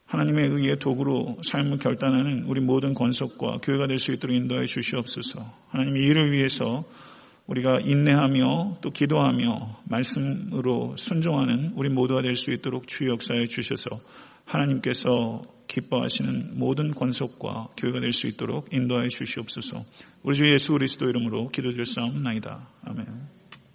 하나님의 0.07 0.49
의의 0.51 0.79
도구로 0.79 1.39
삶을 1.43 1.79
결단하는 1.79 2.45
우리 2.45 2.61
모든 2.61 2.93
권속과 2.93 3.59
교회가 3.63 3.87
될 3.87 3.99
수 3.99 4.13
있도록 4.13 4.37
인도해 4.37 4.67
주시옵소서. 4.67 5.41
하나님 5.69 5.97
이 5.97 6.01
일을 6.01 6.33
위해서 6.33 6.85
우리가 7.47 7.79
인내하며 7.85 8.79
또 8.83 8.91
기도하며 8.91 9.81
말씀으로 9.89 10.97
순종하는 10.97 11.73
우리 11.77 11.89
모두가 11.89 12.23
될 12.23 12.37
수 12.37 12.51
있도록 12.53 12.87
주의 12.89 13.11
역사에 13.11 13.47
주셔서 13.47 14.01
하나님께서 14.45 15.43
기뻐하시는 15.69 16.59
모든 16.59 16.93
권속과 16.93 17.71
교회가 17.77 18.01
될 18.01 18.13
수 18.13 18.27
있도록 18.27 18.73
인도하여 18.73 19.09
주시옵소서. 19.09 19.83
우리 20.23 20.37
주 20.37 20.53
예수 20.53 20.73
그리스도 20.73 21.09
이름으로 21.09 21.49
기도드릴 21.49 21.87
싸움나이다. 21.87 22.69
아멘. 22.85 23.42